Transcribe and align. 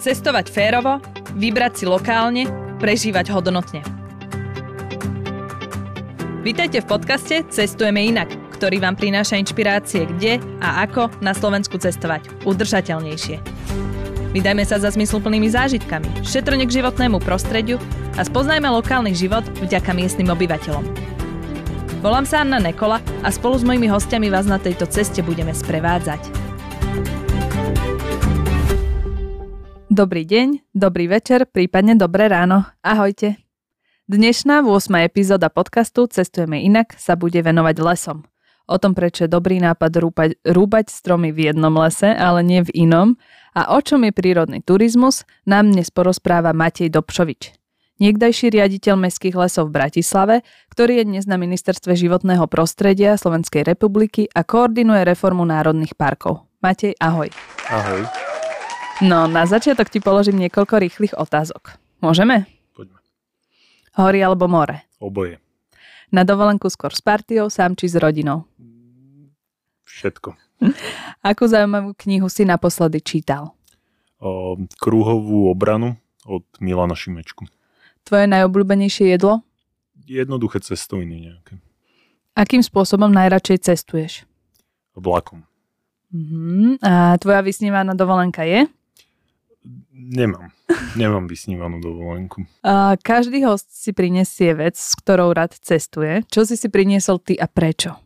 Cestovať 0.00 0.48
férovo, 0.48 0.96
vybrať 1.36 1.72
si 1.76 1.84
lokálne, 1.84 2.48
prežívať 2.80 3.36
hodnotne. 3.36 3.84
Vítajte 6.40 6.80
v 6.80 6.88
podcaste 6.88 7.44
Cestujeme 7.52 8.08
inak, 8.08 8.32
ktorý 8.56 8.80
vám 8.80 8.96
prináša 8.96 9.36
inšpirácie 9.36 10.08
kde 10.08 10.40
a 10.64 10.88
ako 10.88 11.12
na 11.20 11.36
Slovensku 11.36 11.76
cestovať 11.76 12.32
udržateľnejšie. 12.48 13.44
Vydajme 14.32 14.64
sa 14.64 14.80
za 14.80 14.88
zmysluplnými 14.88 15.52
zážitkami, 15.52 16.24
šetrne 16.24 16.64
k 16.64 16.80
životnému 16.80 17.20
prostrediu 17.20 17.76
a 18.16 18.24
spoznajme 18.24 18.72
lokálny 18.72 19.12
život 19.12 19.44
vďaka 19.60 19.92
miestnym 19.92 20.32
obyvateľom. 20.32 20.88
Volám 22.00 22.24
sa 22.24 22.40
Anna 22.40 22.56
Nekola 22.56 23.04
a 23.20 23.28
spolu 23.28 23.60
s 23.60 23.68
mojimi 23.68 23.92
hostiami 23.92 24.32
vás 24.32 24.48
na 24.48 24.56
tejto 24.56 24.88
ceste 24.88 25.20
budeme 25.20 25.52
sprevádzať. 25.52 26.39
Dobrý 30.00 30.24
deň, 30.24 30.72
dobrý 30.72 31.12
večer, 31.12 31.44
prípadne 31.44 31.92
dobré 31.92 32.32
ráno. 32.32 32.64
Ahojte. 32.80 33.36
Dnešná 34.08 34.64
8. 34.64 34.96
epizóda 35.04 35.52
podcastu 35.52 36.08
Cestujeme 36.08 36.56
inak 36.64 36.96
sa 36.96 37.20
bude 37.20 37.36
venovať 37.36 37.76
lesom. 37.84 38.24
O 38.64 38.80
tom, 38.80 38.96
prečo 38.96 39.28
je 39.28 39.34
dobrý 39.36 39.60
nápad 39.60 39.92
rúbať, 40.00 40.30
rúbať 40.40 40.88
stromy 40.88 41.36
v 41.36 41.52
jednom 41.52 41.76
lese, 41.76 42.16
ale 42.16 42.40
nie 42.40 42.64
v 42.64 42.88
inom 42.88 43.20
a 43.52 43.76
o 43.76 43.78
čom 43.84 44.00
je 44.08 44.16
prírodný 44.16 44.64
turizmus, 44.64 45.28
nám 45.44 45.68
dnes 45.68 45.92
porozpráva 45.92 46.56
Matej 46.56 46.88
Dobšovič. 46.88 47.52
Niekdajší 48.00 48.56
riaditeľ 48.56 48.96
mestských 49.04 49.36
lesov 49.36 49.68
v 49.68 49.84
Bratislave, 49.84 50.40
ktorý 50.72 51.04
je 51.04 51.12
dnes 51.12 51.28
na 51.28 51.36
ministerstve 51.36 51.92
životného 51.92 52.48
prostredia 52.48 53.20
Slovenskej 53.20 53.68
republiky 53.68 54.32
a 54.32 54.48
koordinuje 54.48 55.04
reformu 55.04 55.44
národných 55.44 55.92
parkov. 55.92 56.48
Matej, 56.64 56.96
ahoj. 56.96 57.28
Ahoj. 57.68 58.29
No, 59.00 59.24
na 59.24 59.48
začiatok 59.48 59.88
ti 59.88 59.96
položím 59.96 60.36
niekoľko 60.44 60.76
rýchlych 60.76 61.16
otázok. 61.16 61.80
Môžeme? 62.04 62.44
Poďme. 62.76 63.00
Hory 63.96 64.20
alebo 64.20 64.44
more? 64.44 64.84
Oboje. 65.00 65.40
Na 66.12 66.20
dovolenku 66.20 66.68
skôr 66.68 66.92
s 66.92 67.00
partiou, 67.00 67.48
sám 67.48 67.72
či 67.80 67.88
s 67.88 67.96
rodinou? 67.96 68.44
Všetko. 69.88 70.36
Akú 71.32 71.48
zaujímavú 71.48 71.96
knihu 71.96 72.28
si 72.28 72.44
naposledy 72.44 73.00
čítal? 73.00 73.56
O, 74.20 74.60
krúhovú 74.76 75.48
obranu 75.48 75.96
od 76.28 76.44
Milana 76.60 76.92
Šimečku. 76.92 77.48
Tvoje 78.04 78.28
najobľúbenejšie 78.28 79.16
jedlo? 79.16 79.40
Jednoduché 80.04 80.60
cestoviny 80.60 81.24
nejaké. 81.24 81.56
Akým 82.36 82.60
spôsobom 82.60 83.08
najradšej 83.08 83.64
cestuješ? 83.64 84.28
Vlakom. 84.92 85.48
Uh-huh. 86.12 86.76
A 86.84 87.16
tvoja 87.16 87.40
vysnívaná 87.40 87.96
dovolenka 87.96 88.44
je? 88.44 88.68
Nemám. 89.92 90.48
Nemám 90.96 91.28
vysnívanú 91.28 91.84
dovolenku. 91.84 92.48
A 92.64 92.96
každý 92.96 93.44
host 93.44 93.68
si 93.68 93.92
prinesie 93.92 94.56
vec, 94.56 94.80
s 94.80 94.96
ktorou 94.96 95.36
rád 95.36 95.52
cestuje. 95.60 96.24
Čo 96.32 96.48
si 96.48 96.56
si 96.56 96.72
priniesol 96.72 97.20
ty 97.20 97.36
a 97.36 97.44
prečo? 97.44 98.00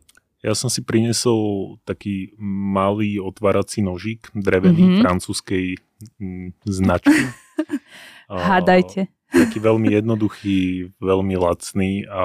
Ja 0.45 0.53
som 0.53 0.69
si 0.69 0.85
priniesol 0.85 1.79
taký 1.89 2.37
malý 2.43 3.17
otvárací 3.17 3.81
nožík, 3.81 4.29
drevený, 4.37 4.83
mm-hmm. 4.83 5.01
francúzskej 5.01 5.81
m, 6.21 6.53
značky. 6.69 7.33
Hádajte. 8.29 9.09
Taký 9.33 9.59
veľmi 9.63 9.89
jednoduchý, 9.95 10.91
veľmi 11.01 11.35
lacný 11.41 12.05
a 12.07 12.25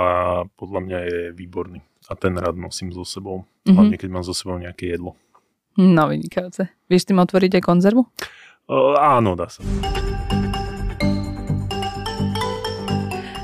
podľa 0.60 0.80
mňa 0.84 1.00
je 1.06 1.20
výborný. 1.32 1.80
A 2.12 2.18
ten 2.18 2.36
rád 2.36 2.60
nosím 2.60 2.92
so 2.92 3.08
sebou, 3.08 3.46
mm-hmm. 3.46 3.74
hlavne 3.78 3.96
keď 3.96 4.10
mám 4.12 4.26
so 4.26 4.36
sebou 4.36 4.60
nejaké 4.60 4.92
jedlo. 4.92 5.16
No, 5.80 6.12
vynikajúce. 6.12 6.68
Vieš 6.92 7.08
tým 7.08 7.24
otvoriť 7.24 7.62
aj 7.62 7.64
konzervu? 7.64 8.04
O, 8.04 8.10
áno, 8.96 9.34
dá 9.34 9.50
sa. 9.50 9.66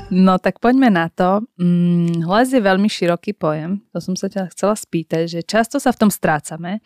No 0.06 0.38
tak 0.38 0.62
poďme 0.62 0.88
na 0.88 1.10
to. 1.10 1.44
Mm, 1.58 2.24
les 2.24 2.48
je 2.48 2.62
veľmi 2.62 2.88
široký 2.88 3.36
pojem. 3.36 3.84
To 3.92 4.00
som 4.00 4.14
sa 4.14 4.32
ťa 4.32 4.54
chcela 4.54 4.72
spýtať, 4.78 5.28
že 5.28 5.40
často 5.42 5.76
sa 5.76 5.92
v 5.92 6.06
tom 6.06 6.10
strácame. 6.14 6.80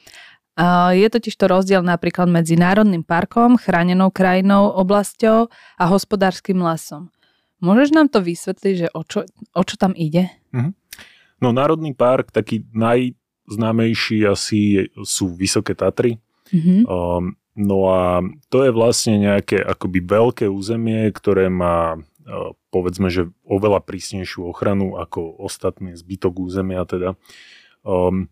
Je 0.92 1.06
totiž 1.08 1.36
to 1.40 1.46
rozdiel 1.48 1.80
napríklad 1.80 2.28
medzi 2.28 2.58
národným 2.58 3.06
parkom, 3.06 3.56
chránenou 3.56 4.12
krajinou, 4.12 4.74
oblasťou 4.76 5.48
a 5.78 5.84
hospodárskym 5.88 6.60
lesom. 6.60 7.08
Môžeš 7.64 7.96
nám 7.96 8.12
to 8.12 8.20
vysvetliť, 8.20 8.74
že 8.76 8.88
o 8.92 9.00
čo, 9.04 9.24
o 9.56 9.62
čo 9.64 9.74
tam 9.80 9.96
ide? 9.96 10.28
Mm-hmm. 10.52 10.72
No 11.40 11.56
národný 11.56 11.96
park, 11.96 12.32
taký 12.32 12.68
naj, 12.76 13.16
známejší 13.48 14.28
asi 14.28 14.90
sú 15.00 15.32
Vysoké 15.32 15.72
Tatry. 15.72 16.20
Mm-hmm. 16.52 16.84
Um, 16.88 17.39
no 17.56 17.78
a 17.90 18.22
to 18.52 18.66
je 18.66 18.70
vlastne 18.70 19.18
nejaké 19.18 19.58
akoby 19.58 19.98
veľké 20.04 20.46
územie, 20.46 21.10
ktoré 21.10 21.50
má 21.50 21.98
uh, 21.98 22.52
povedzme, 22.70 23.10
že 23.10 23.28
oveľa 23.42 23.82
prísnejšiu 23.82 24.46
ochranu 24.46 24.96
ako 24.96 25.42
ostatný 25.42 25.98
zbytok 25.98 26.34
územia 26.38 26.86
teda. 26.86 27.18
Um, 27.82 28.30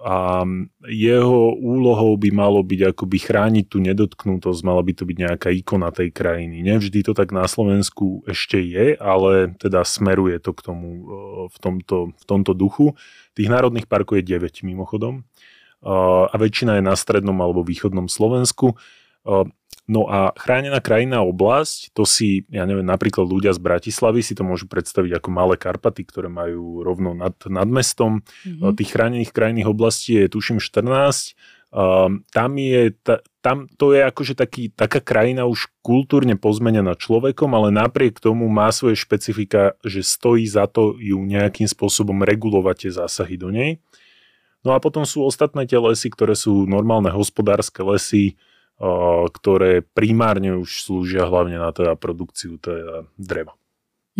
a 0.00 0.48
jeho 0.88 1.52
úlohou 1.60 2.16
by 2.16 2.32
malo 2.32 2.64
byť 2.64 2.96
akoby 2.96 3.20
chrániť 3.20 3.68
tú 3.68 3.84
nedotknutosť, 3.84 4.64
mala 4.64 4.80
by 4.80 4.96
to 4.96 5.04
byť 5.04 5.16
nejaká 5.20 5.48
ikona 5.52 5.92
tej 5.92 6.08
krajiny. 6.08 6.64
Nevždy 6.64 7.04
to 7.04 7.12
tak 7.12 7.36
na 7.36 7.44
Slovensku 7.44 8.24
ešte 8.24 8.56
je, 8.64 8.96
ale 8.96 9.52
teda 9.60 9.84
smeruje 9.84 10.40
to 10.40 10.56
k 10.56 10.64
tomu 10.64 10.88
uh, 10.88 11.04
v 11.52 11.56
tomto, 11.60 12.16
v 12.16 12.24
tomto 12.24 12.56
duchu. 12.56 12.96
Tých 13.36 13.52
národných 13.52 13.84
parkov 13.84 14.24
je 14.24 14.40
9 14.40 14.64
mimochodom 14.64 15.28
a 15.84 16.34
väčšina 16.36 16.76
je 16.76 16.84
na 16.84 16.92
strednom 16.92 17.36
alebo 17.40 17.64
východnom 17.64 18.04
Slovensku. 18.04 18.76
No 19.90 20.06
a 20.06 20.30
chránená 20.38 20.78
krajina 20.78 21.26
oblasť, 21.26 21.90
to 21.90 22.06
si, 22.06 22.46
ja 22.46 22.62
neviem, 22.62 22.86
napríklad 22.86 23.26
ľudia 23.26 23.50
z 23.50 23.58
Bratislavy 23.58 24.22
si 24.22 24.38
to 24.38 24.46
môžu 24.46 24.70
predstaviť 24.70 25.18
ako 25.18 25.28
malé 25.34 25.58
Karpaty, 25.58 26.06
ktoré 26.06 26.30
majú 26.30 26.86
rovno 26.86 27.10
nad, 27.10 27.34
nad 27.50 27.66
mestom. 27.66 28.22
Mm-hmm. 28.46 28.70
Tých 28.78 28.90
chránených 28.94 29.34
krajinných 29.34 29.66
oblastí 29.66 30.14
je 30.14 30.30
tuším 30.30 30.62
14. 30.62 31.34
Um, 31.70 32.22
tam 32.30 32.54
je, 32.54 32.94
ta, 33.02 33.18
tam 33.42 33.66
to 33.66 33.90
je 33.90 34.02
akože 34.06 34.38
taký, 34.38 34.70
taká 34.70 35.02
krajina 35.02 35.46
už 35.50 35.70
kultúrne 35.82 36.38
pozmenená 36.38 36.94
človekom, 36.94 37.50
ale 37.54 37.74
napriek 37.74 38.22
tomu 38.22 38.46
má 38.46 38.70
svoje 38.70 38.94
špecifika, 38.94 39.74
že 39.82 40.06
stojí 40.06 40.46
za 40.46 40.70
to 40.70 40.98
ju 41.02 41.18
nejakým 41.18 41.66
spôsobom 41.66 42.22
regulovať 42.22 42.76
tie 42.86 42.90
zásahy 42.94 43.34
do 43.34 43.50
nej. 43.50 43.82
No 44.60 44.76
a 44.76 44.78
potom 44.82 45.08
sú 45.08 45.24
ostatné 45.24 45.64
tie 45.64 45.80
lesy, 45.80 46.12
ktoré 46.12 46.36
sú 46.36 46.68
normálne 46.68 47.08
hospodárske 47.08 47.80
lesy, 47.80 48.36
ktoré 49.32 49.84
primárne 49.84 50.56
už 50.56 50.84
slúžia 50.84 51.28
hlavne 51.28 51.60
na 51.60 51.68
teda 51.72 51.96
produkciu 51.96 52.56
teda 52.56 53.08
dreva. 53.20 53.56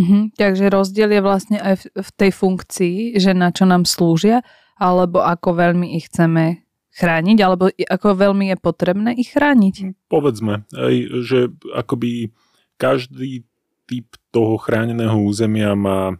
Mhm, 0.00 0.36
takže 0.36 0.72
rozdiel 0.72 1.10
je 1.12 1.22
vlastne 1.24 1.58
aj 1.60 1.74
v, 1.80 1.84
v 2.00 2.10
tej 2.16 2.30
funkcii, 2.32 2.96
že 3.20 3.36
na 3.36 3.52
čo 3.52 3.68
nám 3.68 3.84
slúžia, 3.84 4.40
alebo 4.80 5.20
ako 5.20 5.60
veľmi 5.60 5.96
ich 5.96 6.08
chceme 6.08 6.64
chrániť, 6.96 7.38
alebo 7.40 7.68
ako 7.68 8.08
veľmi 8.16 8.52
je 8.54 8.56
potrebné 8.56 9.10
ich 9.20 9.36
chrániť? 9.36 10.08
Povedzme, 10.08 10.64
aj, 10.72 10.94
že 11.24 11.38
akoby 11.76 12.32
každý 12.80 13.44
typ 13.84 14.08
toho 14.32 14.56
chráneného 14.56 15.20
územia 15.20 15.76
má 15.76 16.16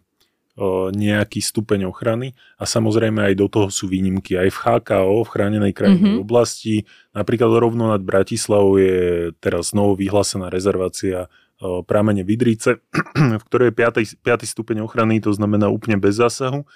nejaký 0.93 1.41
stupeň 1.41 1.89
ochrany 1.89 2.37
a 2.61 2.67
samozrejme 2.69 3.23
aj 3.23 3.35
do 3.39 3.47
toho 3.49 3.69
sú 3.73 3.89
výnimky. 3.89 4.37
Aj 4.37 4.51
v 4.51 4.59
HKO, 4.59 5.25
v 5.25 5.33
chránenej 5.33 5.73
krajinnej 5.73 6.19
mm-hmm. 6.19 6.27
oblasti, 6.27 6.85
napríklad 7.17 7.49
rovno 7.57 7.89
nad 7.89 8.03
Bratislavou 8.03 8.77
je 8.77 9.31
teraz 9.41 9.73
znovu 9.73 9.97
vyhlásená 9.97 10.53
rezervácia 10.53 11.31
prámene 11.61 12.25
Vidrice, 12.25 12.81
v 13.41 13.43
ktorej 13.47 13.73
je 13.73 14.19
5. 14.21 14.27
5. 14.27 14.53
stupeň 14.53 14.85
ochrany, 14.85 15.21
to 15.21 15.33
znamená 15.33 15.69
úplne 15.69 15.97
bez 15.97 16.19
zásahu 16.19 16.67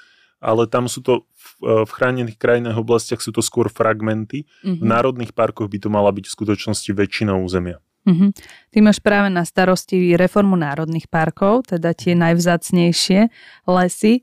ale 0.45 0.69
tam 0.69 0.93
sú 0.93 1.01
to 1.01 1.25
v, 1.33 1.89
v 1.89 1.91
chránených 1.91 2.37
krajinných 2.37 2.77
oblastiach 2.77 3.25
sú 3.25 3.33
to 3.33 3.41
skôr 3.41 3.73
fragmenty. 3.73 4.45
Mm-hmm. 4.61 4.77
V 4.77 4.85
národných 4.85 5.33
parkoch 5.33 5.73
by 5.73 5.81
to 5.81 5.89
mala 5.89 6.13
byť 6.13 6.29
v 6.29 6.35
skutočnosti 6.37 6.91
väčšina 6.93 7.33
územia. 7.41 7.81
Mm-hmm. 8.05 8.31
Ty 8.69 8.79
máš 8.85 9.01
práve 9.01 9.33
na 9.33 9.49
starosti 9.49 10.13
reformu 10.21 10.61
národných 10.61 11.09
parkov, 11.09 11.73
teda 11.73 11.97
tie 11.97 12.13
najvzácnejšie 12.13 13.33
lesy. 13.65 14.21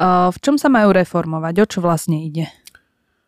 V 0.00 0.38
čom 0.40 0.56
sa 0.56 0.72
majú 0.72 0.96
reformovať? 0.96 1.54
O 1.60 1.66
čo 1.68 1.78
vlastne 1.84 2.24
ide? 2.24 2.48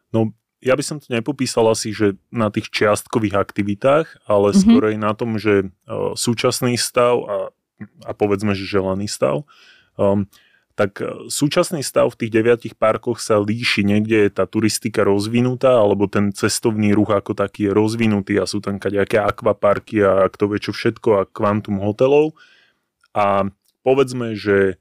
No, 0.09 0.33
ja 0.65 0.73
by 0.73 0.85
som 0.87 0.97
to 1.03 1.13
nepopísal 1.13 1.69
asi, 1.69 1.93
že 1.93 2.17
na 2.33 2.49
tých 2.49 2.73
čiastkových 2.73 3.37
aktivitách, 3.37 4.25
ale 4.25 4.55
mm-hmm. 4.55 4.63
skôr 4.65 4.83
aj 4.89 4.97
na 4.97 5.13
tom, 5.13 5.37
že 5.37 5.69
súčasný 6.17 6.81
stav 6.81 7.21
a, 7.27 7.37
a 8.07 8.11
povedzme, 8.17 8.57
že 8.57 8.65
želaný 8.65 9.05
stav. 9.11 9.45
Um, 9.99 10.31
tak 10.81 11.05
e, 11.05 11.29
súčasný 11.29 11.85
stav 11.85 12.09
v 12.17 12.25
tých 12.25 12.33
deviatich 12.33 12.73
parkoch 12.73 13.21
sa 13.21 13.37
líši. 13.37 13.85
Niekde 13.85 14.17
je 14.25 14.31
tá 14.33 14.49
turistika 14.49 15.05
rozvinutá, 15.05 15.77
alebo 15.77 16.09
ten 16.09 16.33
cestovný 16.33 16.97
ruch 16.97 17.13
ako 17.13 17.37
taký 17.37 17.69
je 17.69 17.77
rozvinutý 17.77 18.41
a 18.41 18.49
sú 18.49 18.65
tam 18.65 18.81
nejaké 18.81 19.21
akvaparky 19.21 20.01
a 20.01 20.25
kto 20.33 20.49
vie 20.49 20.59
čo 20.65 20.73
všetko 20.73 21.09
a 21.21 21.29
kvantum 21.29 21.85
hotelov. 21.85 22.33
A 23.13 23.45
povedzme, 23.85 24.33
že 24.33 24.81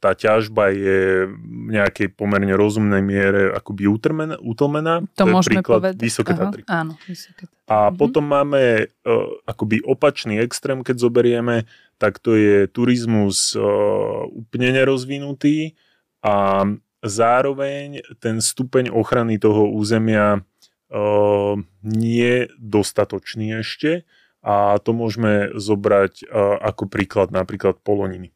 tá 0.00 0.16
ťažba 0.16 0.72
je 0.72 1.28
v 1.28 1.68
nejakej 1.68 2.16
pomerne 2.16 2.56
rozumnej 2.56 3.04
miere 3.04 3.52
akoby 3.52 3.84
utrmená, 3.84 4.40
utlmená. 4.40 5.04
To, 5.20 5.20
to 5.20 5.24
môžeme 5.28 5.60
príklad 5.60 5.84
povedať. 5.84 5.94
Vysoké 6.00 6.32
Aha, 6.32 6.40
Tatry. 6.40 6.62
Áno, 6.64 6.92
Vysoké 7.04 7.44
Tatry. 7.44 7.60
A 7.68 7.92
mhm. 7.92 7.96
potom 8.00 8.24
máme 8.24 8.88
uh, 8.88 9.28
akoby 9.44 9.84
opačný 9.84 10.40
extrém, 10.40 10.80
keď 10.80 10.96
zoberieme, 10.96 11.68
tak 11.98 12.18
to 12.18 12.36
je 12.36 12.66
turizmus 12.68 13.54
uh, 13.56 14.26
úplne 14.30 14.74
nerozvinutý 14.74 15.78
a 16.24 16.64
zároveň 17.04 18.00
ten 18.18 18.40
stupeň 18.40 18.88
ochrany 18.90 19.36
toho 19.36 19.68
územia 19.70 20.40
uh, 20.40 21.54
nie 21.84 22.48
dostatočný 22.56 23.60
ešte 23.60 24.08
a 24.44 24.76
to 24.80 24.92
môžeme 24.92 25.52
zobrať 25.56 26.28
uh, 26.28 26.60
ako 26.60 26.88
príklad 26.88 27.32
napríklad 27.32 27.80
Poloniny. 27.80 28.32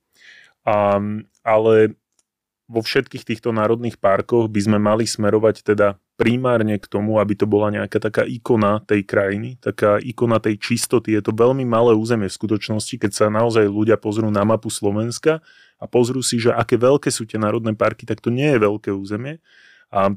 Ale 1.49 1.97
vo 2.69 2.85
všetkých 2.85 3.25
týchto 3.25 3.49
národných 3.49 3.97
parkoch 3.97 4.53
by 4.53 4.61
sme 4.61 4.77
mali 4.77 5.09
smerovať 5.09 5.65
teda 5.65 5.97
primárne 6.21 6.77
k 6.77 6.85
tomu, 6.85 7.17
aby 7.17 7.33
to 7.33 7.49
bola 7.49 7.73
nejaká 7.73 7.97
taká 7.97 8.23
ikona 8.29 8.85
tej 8.85 9.09
krajiny, 9.09 9.57
taká 9.57 9.97
ikona 9.97 10.37
tej 10.37 10.61
čistoty. 10.61 11.17
Je 11.17 11.25
to 11.25 11.33
veľmi 11.33 11.65
malé 11.65 11.97
územie 11.97 12.29
v 12.29 12.37
skutočnosti, 12.37 13.01
keď 13.01 13.11
sa 13.17 13.27
naozaj 13.33 13.65
ľudia 13.65 13.97
pozrú 13.97 14.29
na 14.29 14.45
mapu 14.45 14.69
Slovenska 14.69 15.41
a 15.81 15.85
pozrú 15.89 16.21
si, 16.21 16.37
že 16.37 16.53
aké 16.53 16.77
veľké 16.77 17.09
sú 17.09 17.25
tie 17.25 17.41
národné 17.41 17.73
parky, 17.73 18.05
tak 18.05 18.21
to 18.21 18.29
nie 18.29 18.53
je 18.53 18.61
veľké 18.61 18.93
územie. 18.93 19.41
A, 19.89 20.13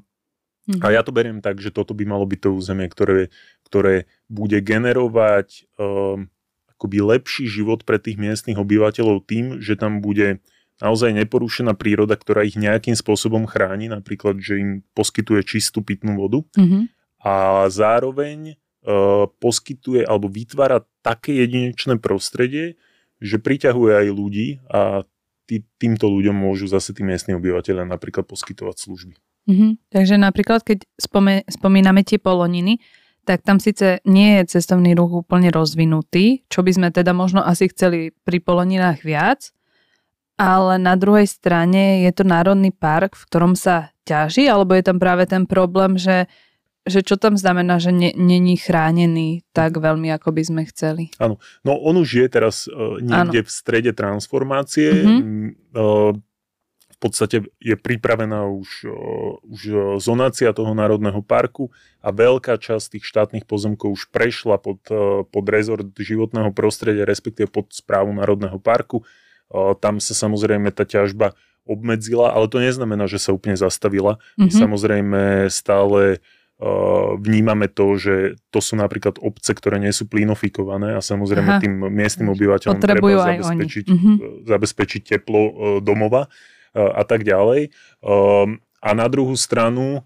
a 0.84 0.88
ja 0.92 1.08
to 1.08 1.16
beriem 1.16 1.40
tak, 1.40 1.64
že 1.64 1.72
toto 1.72 1.96
by 1.96 2.04
malo 2.04 2.28
byť 2.28 2.40
to 2.44 2.50
územie, 2.52 2.92
ktoré, 2.92 3.32
ktoré 3.64 4.12
bude 4.28 4.60
generovať 4.60 5.72
um, 5.80 6.28
akoby 6.76 7.00
lepší 7.00 7.48
život 7.48 7.88
pre 7.88 7.96
tých 7.96 8.20
miestnych 8.20 8.60
obyvateľov 8.60 9.24
tým, 9.24 9.64
že 9.64 9.80
tam 9.80 10.04
bude 10.04 10.44
naozaj 10.82 11.14
neporušená 11.14 11.78
príroda, 11.78 12.18
ktorá 12.18 12.42
ich 12.42 12.58
nejakým 12.58 12.98
spôsobom 12.98 13.46
chráni, 13.46 13.88
napríklad, 13.88 14.42
že 14.42 14.58
im 14.58 14.70
poskytuje 14.98 15.46
čistú 15.46 15.86
pitnú 15.86 16.18
vodu 16.18 16.42
mm-hmm. 16.58 16.84
a 17.22 17.34
zároveň 17.70 18.58
uh, 18.84 19.30
poskytuje 19.38 20.04
alebo 20.04 20.28
vytvára 20.28 20.84
také 21.06 21.46
jedinečné 21.46 22.02
prostredie, 22.02 22.82
že 23.22 23.38
priťahuje 23.38 23.94
aj 24.02 24.08
ľudí 24.10 24.48
a 24.74 25.06
tý, 25.46 25.62
týmto 25.78 26.10
ľuďom 26.10 26.34
môžu 26.34 26.66
zase 26.66 26.98
tí 26.98 27.06
miestni 27.06 27.38
obyvateľia 27.38 27.86
napríklad 27.86 28.26
poskytovať 28.26 28.76
služby. 28.82 29.14
Mm-hmm. 29.50 29.72
Takže 29.94 30.16
napríklad, 30.18 30.62
keď 30.66 30.86
spome, 30.98 31.46
spomíname 31.50 32.02
tie 32.02 32.18
poloniny, 32.22 32.82
tak 33.22 33.46
tam 33.46 33.62
síce 33.62 34.02
nie 34.06 34.42
je 34.42 34.58
cestovný 34.58 34.98
ruch 34.98 35.26
úplne 35.26 35.54
rozvinutý, 35.54 36.42
čo 36.50 36.66
by 36.66 36.72
sme 36.74 36.88
teda 36.90 37.14
možno 37.14 37.46
asi 37.46 37.70
chceli 37.70 38.18
pri 38.26 38.42
Poloninách 38.42 39.06
viac, 39.06 39.54
ale 40.42 40.82
na 40.82 40.98
druhej 40.98 41.30
strane 41.30 42.02
je 42.02 42.12
to 42.18 42.26
národný 42.26 42.74
park, 42.74 43.14
v 43.14 43.28
ktorom 43.30 43.54
sa 43.54 43.94
ťaží, 44.10 44.50
alebo 44.50 44.74
je 44.74 44.82
tam 44.82 44.98
práve 44.98 45.30
ten 45.30 45.46
problém, 45.46 46.02
že, 46.02 46.26
že 46.90 47.06
čo 47.06 47.22
tam 47.22 47.38
znamená, 47.38 47.78
že 47.78 47.94
není 47.94 48.58
chránený 48.58 49.46
tak 49.54 49.78
veľmi, 49.78 50.10
ako 50.10 50.34
by 50.34 50.42
sme 50.42 50.62
chceli. 50.74 51.14
Áno, 51.22 51.38
no 51.62 51.78
on 51.78 52.02
už 52.02 52.26
je 52.26 52.28
teraz 52.34 52.66
uh, 52.66 52.98
niekde 52.98 53.46
ano. 53.46 53.48
v 53.48 53.52
strede 53.54 53.92
transformácie. 53.94 54.90
Mm-hmm. 54.90 55.46
Uh, 55.78 56.18
podstate 57.02 57.50
je 57.58 57.74
pripravená 57.74 58.46
už, 58.46 58.86
už 59.50 59.62
zonácia 59.98 60.54
toho 60.54 60.78
národného 60.78 61.26
parku 61.26 61.74
a 61.98 62.14
veľká 62.14 62.62
časť 62.62 62.94
tých 62.94 63.10
štátnych 63.10 63.50
pozemkov 63.50 63.98
už 63.98 64.14
prešla 64.14 64.62
pod, 64.62 64.86
pod 65.26 65.46
rezort 65.50 65.90
životného 65.98 66.54
prostredia, 66.54 67.10
respektíve 67.10 67.50
pod 67.50 67.74
správu 67.74 68.14
národného 68.14 68.62
parku. 68.62 69.02
Tam 69.84 70.00
sa 70.00 70.14
samozrejme 70.16 70.72
tá 70.72 70.88
ťažba 70.88 71.36
obmedzila, 71.68 72.34
ale 72.34 72.50
to 72.50 72.58
neznamená, 72.58 73.06
že 73.06 73.22
sa 73.22 73.36
úplne 73.36 73.54
zastavila. 73.54 74.18
Mm-hmm. 74.18 74.42
My 74.42 74.50
mhm. 74.50 74.60
samozrejme 74.60 75.22
stále 75.52 76.02
vnímame 77.18 77.66
to, 77.66 77.98
že 77.98 78.38
to 78.54 78.62
sú 78.62 78.78
napríklad 78.78 79.18
obce, 79.18 79.50
ktoré 79.58 79.82
nie 79.82 79.90
sú 79.90 80.06
plinofikované 80.06 80.94
a 80.94 81.02
samozrejme 81.02 81.58
Aha. 81.58 81.62
tým 81.62 81.74
miestnym 81.90 82.30
obyvateľom 82.30 82.78
Potrebujú 82.78 83.18
treba 83.18 83.34
zabezpečiť, 83.34 83.86
mm-hmm. 83.90 84.16
zabezpečiť 84.46 85.02
teplo 85.02 85.42
domova 85.82 86.30
a 86.78 87.02
tak 87.02 87.26
ďalej. 87.26 87.74
A 88.78 88.90
na 88.94 89.08
druhú 89.10 89.34
stranu 89.34 90.06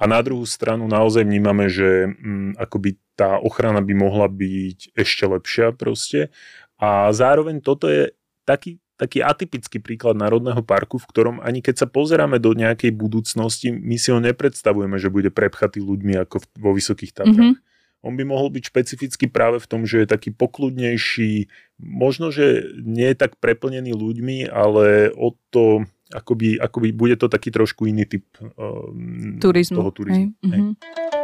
a 0.00 0.04
na 0.08 0.20
druhú 0.24 0.48
stranu 0.48 0.88
naozaj 0.88 1.28
vnímame, 1.28 1.68
že 1.68 2.08
um, 2.08 2.56
akoby 2.56 2.96
tá 3.20 3.36
ochrana 3.36 3.84
by 3.84 3.92
mohla 3.92 4.32
byť 4.32 4.96
ešte 4.96 5.28
lepšia 5.28 5.76
proste. 5.76 6.32
A 6.80 7.12
zároveň 7.12 7.60
toto 7.60 7.86
je 7.92 8.10
taký, 8.48 8.80
taký 8.96 9.20
atypický 9.20 9.78
príklad 9.84 10.16
Národného 10.16 10.64
parku, 10.64 10.96
v 10.96 11.08
ktorom 11.12 11.36
ani 11.44 11.60
keď 11.60 11.84
sa 11.84 11.86
pozeráme 11.86 12.40
do 12.40 12.56
nejakej 12.56 12.96
budúcnosti, 12.96 13.68
my 13.68 14.00
si 14.00 14.08
ho 14.10 14.18
nepredstavujeme, 14.18 14.96
že 14.96 15.12
bude 15.12 15.28
prepchatý 15.28 15.84
ľuďmi 15.84 16.16
ako 16.24 16.40
vo 16.56 16.72
Vysokých 16.72 17.12
Tatrách. 17.12 17.54
Mm-hmm 17.54 17.68
on 18.00 18.16
by 18.16 18.24
mohol 18.24 18.48
byť 18.48 18.72
špecifický 18.72 19.28
práve 19.28 19.60
v 19.60 19.68
tom, 19.68 19.84
že 19.84 20.04
je 20.04 20.08
taký 20.08 20.32
pokludnejší, 20.32 21.52
možno, 21.76 22.32
že 22.32 22.72
nie 22.80 23.12
je 23.12 23.16
tak 23.16 23.36
preplnený 23.36 23.92
ľuďmi, 23.92 24.48
ale 24.48 25.12
o 25.12 25.36
to, 25.52 25.84
akoby, 26.08 26.56
akoby 26.56 26.96
bude 26.96 27.16
to 27.20 27.28
taký 27.28 27.52
trošku 27.52 27.84
iný 27.84 28.08
typ 28.08 28.24
um, 28.56 29.36
turizmu. 29.36 29.76
toho 29.76 29.90
turizmu. 29.92 30.32
Hej. 30.32 30.48
Hej. 30.48 30.60
Mm-hmm. 30.64 31.19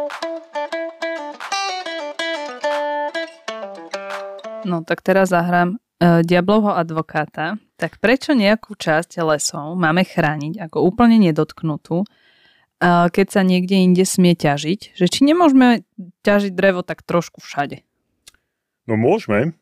No 4.67 4.83
tak 4.83 4.99
teraz 4.99 5.31
zahrám 5.31 5.79
uh, 5.79 6.19
Diablovho 6.27 6.75
advokáta. 6.75 7.55
Tak 7.79 8.03
prečo 8.03 8.35
nejakú 8.35 8.75
časť 8.75 9.23
lesov 9.23 9.79
máme 9.79 10.03
chrániť 10.03 10.59
ako 10.67 10.83
úplne 10.83 11.15
nedotknutú 11.23 12.03
keď 12.85 13.27
sa 13.33 13.41
niekde 13.41 13.73
inde 13.73 14.05
smie 14.05 14.37
ťažiť, 14.37 14.93
že 14.93 15.05
či 15.09 15.25
nemôžeme 15.25 15.81
ťažiť 16.21 16.53
drevo 16.53 16.85
tak 16.85 17.01
trošku 17.01 17.41
všade? 17.41 17.81
No 18.85 18.95
môžeme. 18.95 19.57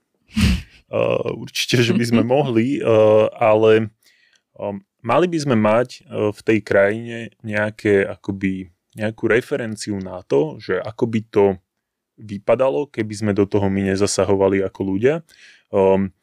Uh, 0.86 1.34
určite, 1.40 1.82
že 1.82 1.96
by 1.96 2.06
sme 2.06 2.24
mohli, 2.36 2.84
uh, 2.84 3.32
ale 3.40 3.90
um, 4.60 4.84
mali 5.00 5.28
by 5.32 5.38
sme 5.40 5.56
mať 5.56 6.04
uh, 6.04 6.30
v 6.36 6.40
tej 6.44 6.60
krajine 6.62 7.18
nejaké, 7.42 8.04
akoby, 8.04 8.70
nejakú 9.00 9.32
referenciu 9.32 9.98
na 9.98 10.22
to, 10.28 10.60
že 10.60 10.76
ako 10.78 11.04
by 11.08 11.22
to 11.32 11.46
vypadalo, 12.16 12.88
keby 12.90 13.14
sme 13.14 13.32
do 13.36 13.44
toho 13.48 13.68
my 13.68 13.92
nezasahovali 13.94 14.64
ako 14.64 14.82
ľudia. 14.96 15.24
Um, 15.70 16.16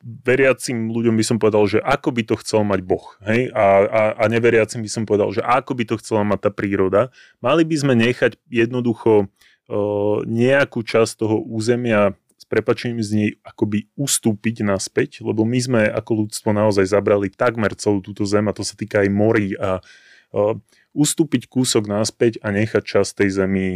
veriacim 0.00 0.90
ľuďom 0.90 1.18
by 1.18 1.24
som 1.26 1.36
povedal, 1.42 1.66
že 1.66 1.78
ako 1.82 2.14
by 2.14 2.22
to 2.30 2.34
chcel 2.40 2.62
mať 2.62 2.80
Boh. 2.86 3.02
Hej? 3.26 3.50
A, 3.50 3.64
a, 3.84 4.02
a 4.14 4.24
neveriacim 4.30 4.80
by 4.80 4.90
som 4.90 5.02
povedal, 5.02 5.34
že 5.34 5.42
ako 5.42 5.74
by 5.74 5.84
to 5.86 5.94
chcela 5.98 6.22
mať 6.22 6.46
tá 6.46 6.50
príroda. 6.54 7.10
Mali 7.42 7.66
by 7.66 7.76
sme 7.76 7.94
nechať 7.98 8.38
jednoducho 8.46 9.26
uh, 9.26 10.18
nejakú 10.24 10.86
časť 10.86 11.12
toho 11.26 11.42
územia 11.42 12.14
s 12.40 12.44
prepačením 12.46 13.02
z 13.02 13.10
nej 13.12 13.30
akoby 13.44 13.90
ustúpiť 13.98 14.64
naspäť, 14.64 15.20
lebo 15.26 15.44
my 15.44 15.58
sme 15.58 15.82
ako 15.90 16.24
ľudstvo 16.24 16.54
naozaj 16.54 16.88
zabrali 16.88 17.28
takmer 17.28 17.74
celú 17.76 18.00
túto 18.00 18.24
zem 18.24 18.46
a 18.48 18.56
to 18.56 18.64
sa 18.64 18.78
týka 18.78 19.02
aj 19.02 19.10
morí 19.10 19.58
a 19.58 19.82
uh, 19.82 20.54
ustúpiť 20.94 21.50
kúsok 21.50 21.90
naspäť 21.90 22.38
a 22.40 22.54
nechať 22.54 22.82
časť 22.82 23.10
tej 23.26 23.30
zemi 23.42 23.68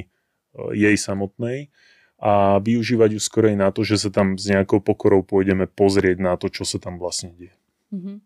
jej 0.75 0.96
samotnej 0.96 1.70
a 2.18 2.62
využívať 2.62 3.18
ju 3.18 3.20
skorej 3.20 3.54
na 3.58 3.75
to, 3.75 3.82
že 3.82 4.06
sa 4.06 4.11
tam 4.11 4.38
s 4.38 4.46
nejakou 4.49 4.80
pokorou 4.80 5.26
pôjdeme 5.26 5.66
pozrieť 5.66 6.16
na 6.23 6.38
to, 6.38 6.49
čo 6.49 6.64
sa 6.64 6.78
tam 6.78 6.96
vlastne 6.96 7.34
deje. 7.34 7.54
Mm-hmm. 7.92 8.16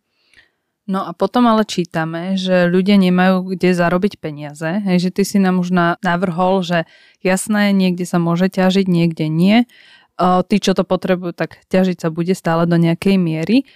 No 0.88 1.04
a 1.04 1.12
potom 1.12 1.44
ale 1.44 1.68
čítame, 1.68 2.40
že 2.40 2.64
ľudia 2.64 2.96
nemajú 2.96 3.52
kde 3.52 3.76
zarobiť 3.76 4.16
peniaze. 4.24 4.80
Hej, 4.88 5.08
že 5.08 5.10
ty 5.12 5.22
si 5.28 5.36
nám 5.36 5.60
už 5.60 5.68
navrhol, 6.00 6.64
že 6.64 6.88
jasné, 7.20 7.76
niekde 7.76 8.08
sa 8.08 8.16
môže 8.16 8.48
ťažiť, 8.48 8.88
niekde 8.88 9.28
nie. 9.28 9.68
O, 10.16 10.40
tí, 10.40 10.56
čo 10.56 10.72
to 10.72 10.88
potrebujú, 10.88 11.36
tak 11.36 11.60
ťažiť 11.68 12.00
sa 12.00 12.08
bude 12.08 12.32
stále 12.32 12.64
do 12.64 12.80
nejakej 12.80 13.20
miery. 13.20 13.68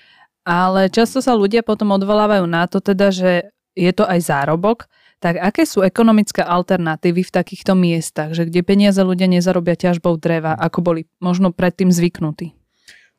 Ale 0.49 0.89
často 0.89 1.21
sa 1.21 1.37
ľudia 1.37 1.61
potom 1.61 1.93
odvolávajú 1.93 2.49
na 2.49 2.65
to 2.65 2.81
teda, 2.81 3.13
že 3.13 3.53
je 3.77 3.93
to 3.93 4.09
aj 4.09 4.19
zárobok, 4.25 4.89
tak 5.23 5.39
aké 5.39 5.63
sú 5.63 5.87
ekonomické 5.87 6.43
alternatívy 6.43 7.23
v 7.23 7.31
takýchto 7.31 7.79
miestach, 7.79 8.35
že 8.35 8.51
kde 8.51 8.67
peniaze 8.67 8.99
ľudia 8.99 9.31
nezarobia 9.31 9.79
ťažbou 9.79 10.19
dreva, 10.19 10.59
ako 10.59 10.83
boli 10.83 11.01
možno 11.23 11.55
predtým 11.55 11.95
zvyknutí? 11.95 12.51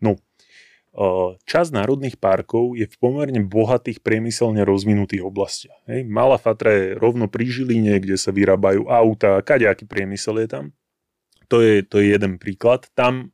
No, 0.03 0.19
časť 1.47 1.69
národných 1.71 2.19
parkov 2.19 2.75
je 2.75 2.85
v 2.85 2.95
pomerne 2.99 3.39
bohatých 3.47 4.03
priemyselne 4.03 4.67
rozvinutých 4.67 5.23
oblastiach. 5.23 5.79
Hej. 5.87 6.03
Malá 6.05 6.35
Fatra 6.35 6.75
je 6.75 6.85
rovno 6.99 7.31
pri 7.31 7.47
Žiline, 7.47 7.97
kde 8.03 8.19
sa 8.19 8.35
vyrábajú 8.35 8.91
auta, 8.91 9.39
kadejaký 9.39 9.87
priemysel 9.87 10.43
je 10.43 10.47
tam. 10.51 10.65
To 11.47 11.63
je, 11.63 11.87
to 11.87 12.03
je 12.03 12.13
jeden 12.13 12.35
príklad. 12.35 12.91
Tam, 12.93 13.31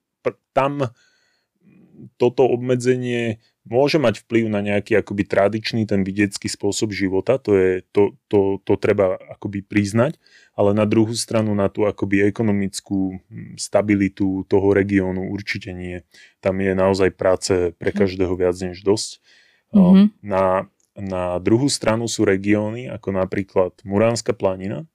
tam 0.53 0.93
toto 2.15 2.47
obmedzenie 2.47 3.43
môže 3.69 4.01
mať 4.01 4.25
vplyv 4.25 4.49
na 4.49 4.65
nejaký 4.65 4.97
akoby 4.97 5.23
tradičný 5.29 5.85
ten 5.85 6.01
vidiecký 6.01 6.49
spôsob 6.49 6.89
života, 6.89 7.37
to, 7.37 7.53
je, 7.53 7.71
to, 7.93 8.17
to, 8.25 8.57
to 8.65 8.73
treba 8.81 9.15
akoby 9.29 9.61
priznať, 9.61 10.17
ale 10.57 10.73
na 10.73 10.89
druhú 10.89 11.13
stranu 11.13 11.53
na 11.53 11.69
tú 11.69 11.85
akoby 11.85 12.25
ekonomickú 12.25 13.21
hm, 13.29 13.55
stabilitu 13.61 14.43
toho 14.49 14.73
regiónu 14.73 15.29
určite 15.29 15.69
nie. 15.71 16.01
Tam 16.41 16.57
je 16.57 16.73
naozaj 16.73 17.13
práce 17.13 17.77
pre 17.77 17.93
mhm. 17.93 17.97
každého 18.01 18.33
viac 18.33 18.57
než 18.57 18.81
dosť. 18.81 19.21
Mm-hmm. 19.69 20.25
Na, 20.25 20.65
na 20.97 21.37
druhú 21.37 21.69
stranu 21.69 22.09
sú 22.09 22.25
regióny, 22.25 22.89
ako 22.89 23.13
napríklad 23.13 23.77
Muránska 23.85 24.33
planina, 24.33 24.89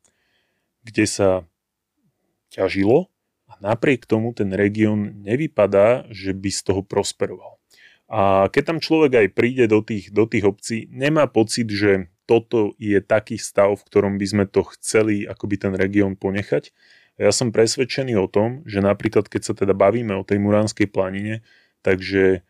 kde 0.83 1.07
sa 1.07 1.31
ťažilo 2.51 3.07
a 3.47 3.53
napriek 3.63 4.03
tomu 4.03 4.35
ten 4.35 4.51
región 4.51 5.15
nevypadá, 5.23 6.11
že 6.11 6.35
by 6.35 6.51
z 6.51 6.61
toho 6.67 6.83
prosperoval. 6.83 7.54
A 8.09 8.53
keď 8.53 8.63
tam 8.75 8.79
človek 8.85 9.13
aj 9.17 9.29
príde 9.33 9.65
do 9.65 9.81
tých, 9.81 10.13
do 10.13 10.29
tých 10.29 10.45
obcí, 10.45 10.87
nemá 10.93 11.25
pocit, 11.25 11.69
že 11.73 12.13
toto 12.25 12.73
je 12.81 13.01
taký 13.01 13.37
stav, 13.37 13.77
v 13.77 13.87
ktorom 13.89 14.17
by 14.17 14.27
sme 14.29 14.45
to 14.49 14.65
chceli 14.77 15.29
akoby 15.29 15.61
ten 15.61 15.73
región 15.77 16.17
ponechať. 16.17 16.73
Ja 17.21 17.31
som 17.31 17.55
presvedčený 17.55 18.19
o 18.19 18.27
tom, 18.27 18.67
že 18.67 18.83
napríklad 18.83 19.31
keď 19.31 19.43
sa 19.45 19.55
teda 19.55 19.77
bavíme 19.77 20.17
o 20.19 20.27
tej 20.27 20.43
Muránskej 20.43 20.91
planine, 20.91 21.47
takže 21.85 22.43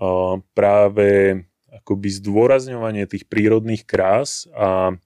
uh, 0.00 0.40
práve 0.56 1.42
akoby 1.68 2.08
zdôrazňovanie 2.22 3.04
tých 3.04 3.28
prírodných 3.28 3.84
krás 3.84 4.48
a, 4.56 4.96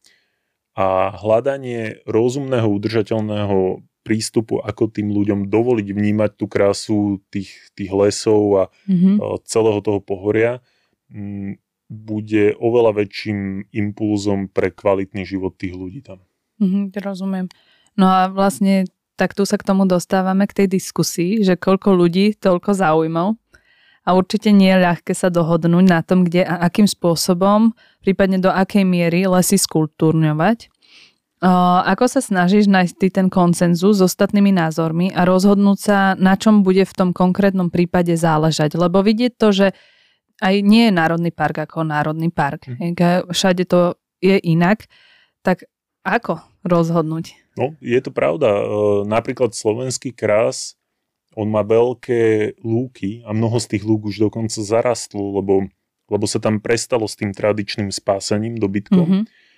a 0.79 0.87
hľadanie 1.19 2.07
rozumného, 2.07 2.71
udržateľného 2.71 3.83
prístupu, 4.01 4.59
ako 4.65 4.89
tým 4.89 5.13
ľuďom 5.13 5.53
dovoliť 5.53 5.89
vnímať 5.93 6.31
tú 6.37 6.49
krásu 6.49 7.21
tých, 7.29 7.53
tých 7.77 7.93
lesov 7.93 8.43
a 8.57 8.65
mm-hmm. 8.89 9.45
celého 9.45 9.81
toho 9.85 10.01
pohoria, 10.01 10.65
bude 11.91 12.55
oveľa 12.57 13.03
väčším 13.03 13.69
impulzom 13.75 14.47
pre 14.49 14.71
kvalitný 14.71 15.27
život 15.27 15.59
tých 15.59 15.75
ľudí 15.75 16.01
tam. 16.01 16.23
Mm-hmm, 16.63 16.97
rozumiem. 17.03 17.47
No 17.99 18.07
a 18.09 18.31
vlastne 18.31 18.87
tak 19.21 19.37
tu 19.37 19.45
sa 19.45 19.61
k 19.61 19.67
tomu 19.69 19.85
dostávame, 19.85 20.49
k 20.49 20.65
tej 20.65 20.81
diskusii, 20.81 21.45
že 21.45 21.61
koľko 21.61 21.93
ľudí, 21.93 22.41
toľko 22.41 22.73
záujmov. 22.73 23.37
A 24.01 24.17
určite 24.17 24.49
nie 24.49 24.73
je 24.73 24.81
ľahké 24.81 25.13
sa 25.13 25.29
dohodnúť 25.29 25.85
na 25.85 26.01
tom, 26.01 26.25
kde 26.25 26.41
a 26.41 26.65
akým 26.65 26.89
spôsobom, 26.89 27.77
prípadne 28.01 28.41
do 28.41 28.49
akej 28.49 28.89
miery 28.89 29.29
lesy 29.29 29.61
skultúrňovať. 29.61 30.73
Ako 31.41 32.05
sa 32.05 32.21
snažíš 32.21 32.69
nájsť 32.69 32.95
ty 33.01 33.09
ten 33.09 33.33
koncenzus 33.33 33.97
s 33.97 34.05
ostatnými 34.05 34.53
názormi 34.53 35.09
a 35.09 35.25
rozhodnúť 35.25 35.79
sa, 35.81 35.99
na 36.21 36.37
čom 36.37 36.61
bude 36.61 36.85
v 36.85 36.93
tom 36.93 37.11
konkrétnom 37.17 37.73
prípade 37.73 38.13
záležať? 38.13 38.77
Lebo 38.77 39.01
vidieť 39.01 39.33
to, 39.41 39.49
že 39.49 39.67
aj 40.45 40.55
nie 40.61 40.89
je 40.89 40.93
Národný 40.93 41.33
park 41.33 41.65
ako 41.65 41.89
Národný 41.89 42.29
park. 42.29 42.69
Mm. 42.69 42.93
Všade 43.33 43.65
to 43.65 43.97
je 44.21 44.37
inak. 44.37 44.85
Tak 45.41 45.65
ako 46.05 46.45
rozhodnúť? 46.61 47.57
No, 47.57 47.73
je 47.81 48.01
to 48.05 48.13
pravda. 48.13 48.61
Napríklad 49.09 49.57
slovenský 49.57 50.13
krás, 50.13 50.77
on 51.33 51.49
má 51.49 51.65
veľké 51.65 52.53
lúky 52.61 53.25
a 53.25 53.33
mnoho 53.33 53.57
z 53.57 53.77
tých 53.77 53.89
lúk 53.89 54.13
už 54.13 54.21
dokonca 54.29 54.61
zarastlo, 54.61 55.41
lebo, 55.41 55.73
lebo 56.13 56.25
sa 56.29 56.37
tam 56.37 56.61
prestalo 56.61 57.09
s 57.09 57.17
tým 57.17 57.33
tradičným 57.33 57.89
spásaním 57.89 58.61
dobytkom. 58.61 59.09
Mm-hmm 59.09 59.49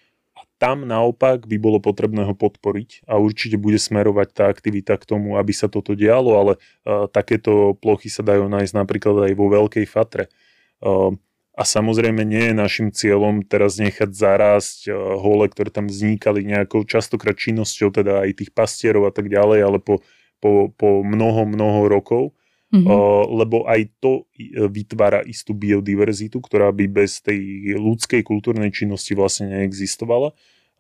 tam 0.63 0.87
naopak 0.87 1.51
by 1.51 1.59
bolo 1.59 1.83
potrebné 1.83 2.23
ho 2.23 2.39
podporiť 2.39 3.03
a 3.11 3.19
určite 3.19 3.59
bude 3.59 3.83
smerovať 3.83 4.29
tá 4.31 4.47
aktivita 4.47 4.95
k 4.95 5.03
tomu, 5.03 5.35
aby 5.35 5.51
sa 5.51 5.67
toto 5.67 5.99
dialo, 5.99 6.39
ale 6.39 6.53
uh, 6.55 7.11
takéto 7.11 7.75
plochy 7.83 8.07
sa 8.07 8.23
dajú 8.23 8.47
nájsť 8.47 8.71
napríklad 8.71 9.27
aj 9.27 9.33
vo 9.35 9.51
Veľkej 9.51 9.91
Fatre. 9.91 10.31
Uh, 10.79 11.19
a 11.59 11.67
samozrejme 11.67 12.23
nie 12.23 12.55
je 12.55 12.55
našim 12.55 12.95
cieľom 12.95 13.43
teraz 13.43 13.83
nechať 13.83 14.15
zarásť 14.15 14.79
uh, 14.87 15.19
hole, 15.19 15.51
ktoré 15.51 15.75
tam 15.75 15.91
vznikali 15.91 16.47
nejakou 16.47 16.87
častokrát 16.87 17.35
činnosťou, 17.35 17.91
teda 17.91 18.23
aj 18.23 18.47
tých 18.47 18.55
pastierov 18.55 19.11
a 19.11 19.13
tak 19.13 19.27
ďalej, 19.27 19.67
ale 19.67 19.79
po, 19.83 19.99
po, 20.39 20.71
po 20.71 21.03
mnoho, 21.03 21.43
mnoho 21.43 21.91
rokov 21.91 22.39
mm-hmm. 22.73 22.89
lebo 23.37 23.69
aj 23.69 23.93
to 24.01 24.25
e, 24.33 24.65
vytvára 24.67 25.21
istú 25.29 25.53
biodiverzitu, 25.53 26.41
ktorá 26.41 26.73
by 26.73 26.89
bez 26.89 27.21
tej 27.21 27.77
ľudskej 27.77 28.25
kultúrnej 28.25 28.73
činnosti 28.73 29.13
vlastne 29.13 29.53
neexistovala. 29.53 30.33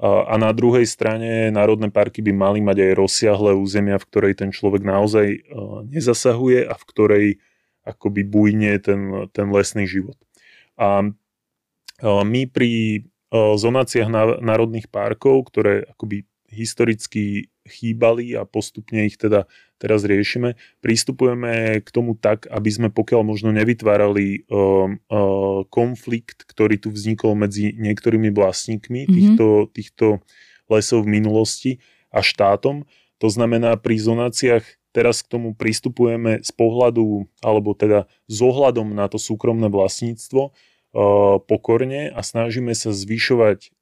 A 0.03 0.35
na 0.35 0.51
druhej 0.51 0.83
strane 0.83 1.55
národné 1.55 1.87
parky 1.87 2.27
by 2.27 2.35
mali 2.35 2.59
mať 2.59 2.91
aj 2.91 2.93
rozsiahle 2.99 3.55
územia, 3.55 4.03
v 4.03 4.09
ktorej 4.11 4.35
ten 4.35 4.51
človek 4.51 4.83
naozaj 4.83 5.47
nezasahuje 5.87 6.67
a 6.67 6.75
v 6.75 6.85
ktorej 6.91 7.27
akoby 7.87 8.27
bujne 8.27 8.83
ten, 8.83 9.31
ten 9.31 9.47
lesný 9.55 9.87
život. 9.87 10.19
A 10.75 11.07
my 12.03 12.41
pri 12.51 13.05
zonáciách 13.33 14.43
národných 14.43 14.91
parkov, 14.91 15.47
ktoré 15.55 15.87
akoby 15.95 16.27
historicky 16.53 17.49
chýbali 17.65 18.37
a 18.37 18.45
postupne 18.45 19.09
ich 19.09 19.17
teda 19.17 19.49
teraz 19.81 20.07
riešime, 20.07 20.55
prístupujeme 20.79 21.83
k 21.83 21.89
tomu 21.91 22.15
tak, 22.15 22.47
aby 22.47 22.71
sme 22.71 22.89
pokiaľ 22.95 23.27
možno 23.27 23.51
nevytvárali 23.51 24.47
uh, 24.47 24.87
uh, 24.87 25.67
konflikt, 25.73 26.47
ktorý 26.47 26.79
tu 26.79 26.95
vznikol 26.95 27.35
medzi 27.35 27.75
niektorými 27.75 28.31
vlastníkmi 28.31 29.01
mm-hmm. 29.07 29.15
týchto, 29.17 29.47
týchto 29.75 30.07
lesov 30.71 31.03
v 31.03 31.19
minulosti 31.19 31.73
a 32.15 32.23
štátom. 32.23 32.87
To 33.19 33.29
znamená, 33.31 33.75
pri 33.79 33.99
zonáciách 33.99 34.63
teraz 34.95 35.25
k 35.25 35.35
tomu 35.35 35.57
pristupujeme 35.57 36.45
z 36.45 36.51
pohľadu, 36.55 37.27
alebo 37.41 37.73
teda 37.73 38.07
s 38.29 38.39
ohľadom 38.39 38.93
na 38.93 39.09
to 39.09 39.19
súkromné 39.19 39.67
vlastníctvo 39.67 40.53
uh, 40.53 41.39
pokorne 41.43 42.13
a 42.13 42.21
snažíme 42.23 42.71
sa 42.77 42.95
zvyšovať 42.95 43.73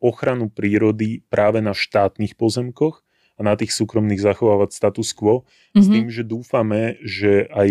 ochranu 0.00 0.52
prírody 0.52 1.24
práve 1.32 1.64
na 1.64 1.72
štátnych 1.72 2.36
pozemkoch 2.36 3.00
a 3.36 3.40
na 3.44 3.52
tých 3.56 3.72
súkromných 3.76 4.20
zachovávať 4.20 4.72
status 4.72 5.12
quo 5.12 5.44
mm-hmm. 5.44 5.80
s 5.80 5.86
mhm. 5.86 5.92
tým, 5.92 6.06
že 6.08 6.22
dúfame, 6.24 6.82
že 7.04 7.48
aj, 7.52 7.70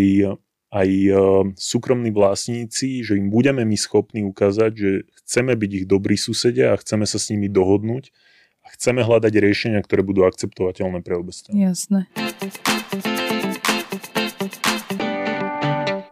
aj 0.69 0.89
e, 0.89 1.13
súkromní 1.57 2.13
vlastníci, 2.13 3.01
že 3.01 3.17
im 3.17 3.33
budeme 3.33 3.65
my 3.65 3.77
schopní 3.77 4.21
ukázať, 4.25 4.71
že 4.73 4.91
chceme 5.25 5.57
byť 5.57 5.71
ich 5.83 5.85
dobrí 5.89 6.17
susedia 6.17 6.73
a 6.73 6.79
chceme 6.79 7.09
sa 7.09 7.17
s 7.17 7.33
nimi 7.33 7.49
dohodnúť 7.49 8.13
a 8.65 8.67
chceme 8.77 9.01
hľadať 9.01 9.33
riešenia, 9.33 9.81
ktoré 9.81 10.05
budú 10.05 10.25
akceptovateľné 10.25 11.01
pre 11.01 11.17
obe 11.17 11.33
strany. 11.33 11.65
Jasné. 11.65 12.09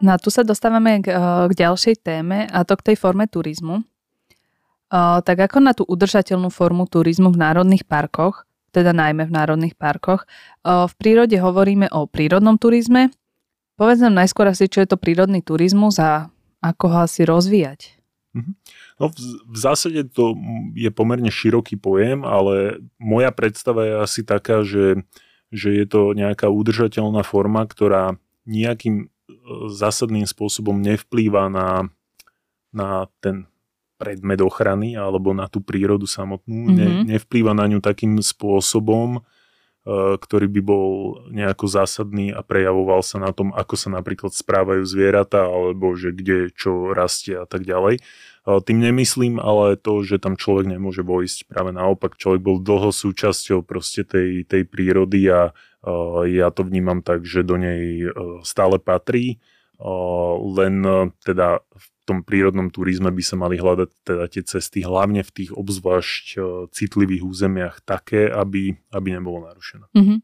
No 0.04 0.12
a 0.12 0.20
tu 0.20 0.28
sa 0.28 0.44
dostávame 0.44 1.00
k, 1.00 1.14
e, 1.14 1.18
k 1.48 1.52
ďalšej 1.54 1.94
téme 2.02 2.50
a 2.50 2.66
to 2.66 2.74
k 2.74 2.92
tej 2.92 2.96
forme 2.98 3.30
turizmu. 3.30 3.86
Tak 4.98 5.50
ako 5.50 5.58
na 5.58 5.74
tú 5.74 5.82
udržateľnú 5.82 6.54
formu 6.54 6.86
turizmu 6.86 7.34
v 7.34 7.40
národných 7.42 7.82
parkoch 7.82 8.46
teda 8.74 8.90
najmä 8.90 9.30
v 9.30 9.32
národných 9.32 9.78
parkoch. 9.78 10.26
V 10.66 10.92
prírode 10.98 11.38
hovoríme 11.38 11.86
o 11.94 12.10
prírodnom 12.10 12.58
turizme. 12.58 13.14
Povedz 13.78 14.02
nám 14.02 14.18
najskôr 14.18 14.50
asi, 14.50 14.66
čo 14.66 14.82
je 14.82 14.90
to 14.90 14.98
prírodný 14.98 15.46
turizmus 15.46 16.02
a 16.02 16.26
ako 16.58 16.84
ho 16.90 16.98
asi 17.06 17.22
rozvíjať. 17.22 18.02
Mhm. 18.34 18.52
No 18.98 19.04
v, 19.14 19.14
v 19.46 19.58
zásade 19.58 20.10
to 20.10 20.34
je 20.74 20.90
pomerne 20.90 21.30
široký 21.30 21.78
pojem, 21.78 22.26
ale 22.26 22.82
moja 22.98 23.30
predstava 23.30 23.86
je 23.86 23.94
asi 24.02 24.20
taká, 24.26 24.66
že, 24.66 25.06
že 25.54 25.70
je 25.70 25.86
to 25.86 26.18
nejaká 26.18 26.50
udržateľná 26.50 27.22
forma, 27.22 27.62
ktorá 27.62 28.18
nejakým 28.42 29.06
e, 29.06 29.08
zásadným 29.70 30.26
spôsobom 30.26 30.82
nevplýva 30.82 31.46
na, 31.46 31.86
na 32.74 33.06
ten 33.22 33.46
predmet 34.04 34.44
ochrany 34.44 35.00
alebo 35.00 35.32
na 35.32 35.48
tú 35.48 35.64
prírodu 35.64 36.04
samotnú, 36.04 36.68
mm-hmm. 36.68 36.76
ne, 36.76 36.86
mhm. 36.86 37.04
nevplýva 37.16 37.56
na 37.56 37.64
ňu 37.64 37.80
takým 37.80 38.20
spôsobom, 38.20 39.24
uh, 39.24 40.14
ktorý 40.20 40.52
by 40.52 40.60
bol 40.60 40.88
nejako 41.32 41.64
zásadný 41.64 42.36
a 42.36 42.44
prejavoval 42.44 43.00
sa 43.00 43.16
na 43.16 43.32
tom, 43.32 43.56
ako 43.56 43.74
sa 43.80 43.88
napríklad 43.88 44.36
správajú 44.36 44.84
zvieratá 44.84 45.48
alebo 45.48 45.96
že 45.96 46.12
kde 46.12 46.52
čo 46.52 46.92
rastie 46.92 47.40
a 47.40 47.48
tak 47.48 47.64
ďalej. 47.64 48.04
Uh, 48.44 48.60
tým 48.60 48.84
nemyslím 48.84 49.40
ale 49.40 49.80
to, 49.80 50.04
že 50.04 50.20
tam 50.20 50.36
človek 50.36 50.68
nemôže 50.68 51.00
vojsť. 51.00 51.48
Práve 51.48 51.72
naopak, 51.72 52.20
človek 52.20 52.44
bol 52.44 52.60
dlho 52.60 52.92
súčasťou 52.92 53.64
proste 53.64 54.04
tej, 54.04 54.44
tej 54.44 54.68
prírody 54.68 55.32
a 55.32 55.56
uh, 55.56 56.28
ja 56.28 56.52
to 56.52 56.60
vnímam 56.60 57.00
tak, 57.00 57.24
že 57.24 57.40
do 57.40 57.56
nej 57.56 58.04
stále 58.44 58.76
patrí. 58.76 59.40
Len 60.54 60.86
teda 61.26 61.58
v 61.58 61.86
tom 62.04 62.20
prírodnom 62.20 62.68
turizme 62.68 63.08
by 63.08 63.22
sa 63.24 63.36
mali 63.40 63.56
hľadať 63.56 63.88
teda 64.04 64.24
tie 64.28 64.42
cesty, 64.44 64.84
hlavne 64.84 65.24
v 65.24 65.30
tých 65.32 65.50
obzvlášť 65.56 66.24
e, 66.36 66.38
citlivých 66.68 67.24
územiach 67.24 67.80
také, 67.82 68.28
aby, 68.28 68.76
aby 68.92 69.08
nebolo 69.16 69.48
narušené. 69.48 69.88
Mm-hmm. 69.96 70.18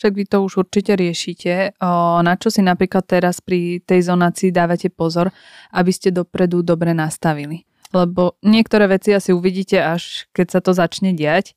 Však 0.00 0.16
vy 0.16 0.24
to 0.24 0.38
už 0.40 0.64
určite 0.64 0.96
riešite. 0.96 1.76
Na 2.24 2.34
čo 2.40 2.48
si 2.48 2.64
napríklad 2.64 3.04
teraz 3.04 3.44
pri 3.44 3.84
tej 3.84 4.08
zonácii 4.08 4.48
dávate 4.48 4.88
pozor, 4.88 5.28
aby 5.76 5.92
ste 5.92 6.08
dopredu 6.08 6.64
dobre 6.64 6.96
nastavili? 6.96 7.68
Lebo 7.92 8.40
niektoré 8.40 8.88
veci 8.88 9.12
asi 9.12 9.36
uvidíte 9.36 9.76
až 9.76 10.24
keď 10.32 10.46
sa 10.56 10.60
to 10.64 10.72
začne 10.72 11.12
diať. 11.12 11.52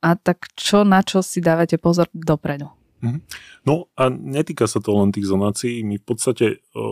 A 0.00 0.16
tak 0.16 0.48
čo, 0.56 0.88
na 0.88 1.04
čo 1.04 1.20
si 1.20 1.44
dávate 1.44 1.76
pozor 1.76 2.08
dopredu? 2.16 2.72
Mhm. 3.00 3.20
No 3.64 3.88
a 3.96 4.12
netýka 4.12 4.68
sa 4.68 4.80
to 4.80 4.92
len 4.96 5.12
tých 5.12 5.28
zonácií. 5.28 5.80
My 5.84 5.96
v 5.96 6.04
podstate 6.04 6.46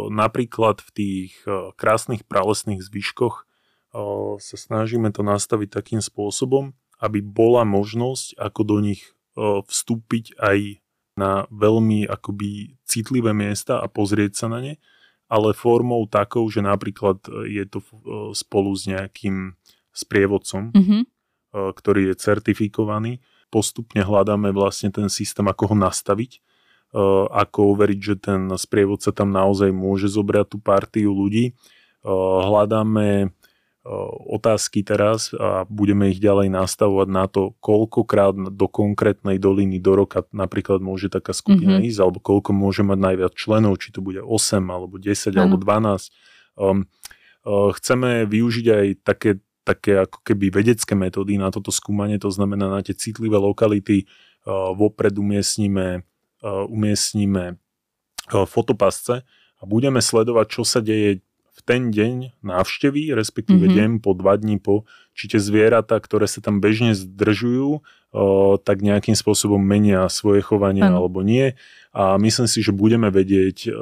napríklad 0.08 0.80
v 0.80 0.90
tých 0.92 1.30
krásnych 1.76 2.24
pralesných 2.24 2.80
zvyškoch 2.80 3.44
sa 4.40 4.56
snažíme 4.56 5.08
to 5.12 5.24
nastaviť 5.24 5.68
takým 5.72 6.00
spôsobom, 6.04 6.76
aby 7.00 7.24
bola 7.24 7.64
možnosť, 7.68 8.36
ako 8.36 8.60
do 8.64 8.76
nich 8.84 9.16
vstúpiť 9.38 10.36
aj 10.40 10.82
na 11.18 11.46
veľmi 11.50 12.06
akoby 12.06 12.78
citlivé 12.86 13.34
miesta 13.34 13.82
a 13.82 13.86
pozrieť 13.90 14.44
sa 14.44 14.46
na 14.50 14.62
ne, 14.62 14.74
ale 15.28 15.56
formou 15.56 16.08
takou, 16.08 16.46
že 16.48 16.62
napríklad 16.64 17.20
je 17.48 17.64
to 17.66 17.84
spolu 18.32 18.70
s 18.72 18.88
nejakým 18.88 19.56
sprievodcom, 19.92 20.70
mm-hmm. 20.72 21.02
ktorý 21.52 22.12
je 22.12 22.14
certifikovaný 22.16 23.12
postupne 23.48 24.00
hľadáme 24.04 24.52
vlastne 24.52 24.92
ten 24.92 25.08
systém, 25.08 25.44
ako 25.48 25.74
ho 25.74 25.76
nastaviť, 25.76 26.30
e, 26.36 26.40
ako 27.32 27.74
overiť, 27.76 28.00
že 28.00 28.14
ten 28.20 28.40
sprievodca 28.54 29.12
tam 29.12 29.32
naozaj 29.32 29.72
môže 29.72 30.08
zobrať 30.08 30.46
tú 30.52 30.58
partiu 30.60 31.12
ľudí. 31.12 31.50
E, 31.50 31.52
hľadáme 32.44 33.08
e, 33.24 33.28
otázky 34.28 34.84
teraz 34.84 35.32
a 35.32 35.64
budeme 35.64 36.12
ich 36.12 36.20
ďalej 36.20 36.52
nastavovať 36.52 37.08
na 37.08 37.24
to, 37.26 37.56
koľkokrát 37.64 38.36
do 38.52 38.66
konkrétnej 38.68 39.40
doliny 39.40 39.80
do 39.80 39.96
roka 39.96 40.28
napríklad 40.30 40.84
môže 40.84 41.08
taká 41.08 41.32
skupina 41.32 41.80
mm-hmm. 41.80 41.88
ísť, 41.88 41.98
alebo 42.04 42.18
koľko 42.20 42.52
môže 42.52 42.84
mať 42.84 42.98
najviac 43.00 43.32
členov, 43.32 43.80
či 43.80 43.90
to 43.96 44.04
bude 44.04 44.20
8, 44.20 44.60
alebo 44.68 45.00
10, 45.00 45.32
ano. 45.32 45.40
alebo 45.40 45.56
12. 45.56 46.12
Um, 46.58 46.90
uh, 47.46 47.70
chceme 47.70 48.26
využiť 48.26 48.66
aj 48.66 48.86
také 49.06 49.38
také 49.68 50.08
ako 50.08 50.24
keby 50.24 50.48
vedecké 50.48 50.96
metódy 50.96 51.36
na 51.36 51.52
toto 51.52 51.68
skúmanie, 51.68 52.16
to 52.16 52.32
znamená 52.32 52.72
na 52.72 52.80
tie 52.80 52.96
citlivé 52.96 53.36
lokality 53.36 54.08
uh, 54.48 54.72
vopred 54.72 55.12
umiestnime, 55.20 56.08
umiestnime 56.72 57.60
uh, 58.32 58.48
fotopasce 58.48 59.28
a 59.60 59.62
budeme 59.68 60.00
sledovať, 60.00 60.46
čo 60.48 60.62
sa 60.64 60.80
deje 60.80 61.20
v 61.58 61.60
ten 61.66 61.90
deň 61.90 62.38
návštevy, 62.46 63.10
respektíve 63.18 63.66
mm-hmm. 63.66 63.78
deň 63.82 63.90
po, 63.98 64.14
dva 64.14 64.38
dní 64.38 64.62
po, 64.62 64.86
či 65.18 65.26
tie 65.26 65.42
zvieratá, 65.42 65.98
ktoré 65.98 66.30
sa 66.30 66.38
tam 66.38 66.62
bežne 66.62 66.94
zdržujú, 66.94 67.82
tak 68.62 68.78
nejakým 68.78 69.18
spôsobom 69.18 69.58
menia 69.58 70.06
svoje 70.06 70.38
chovanie 70.46 70.86
ano. 70.86 71.02
alebo 71.02 71.26
nie. 71.26 71.58
A 71.90 72.14
myslím 72.22 72.46
si, 72.46 72.62
že 72.62 72.70
budeme 72.70 73.10
vedieť 73.10 73.74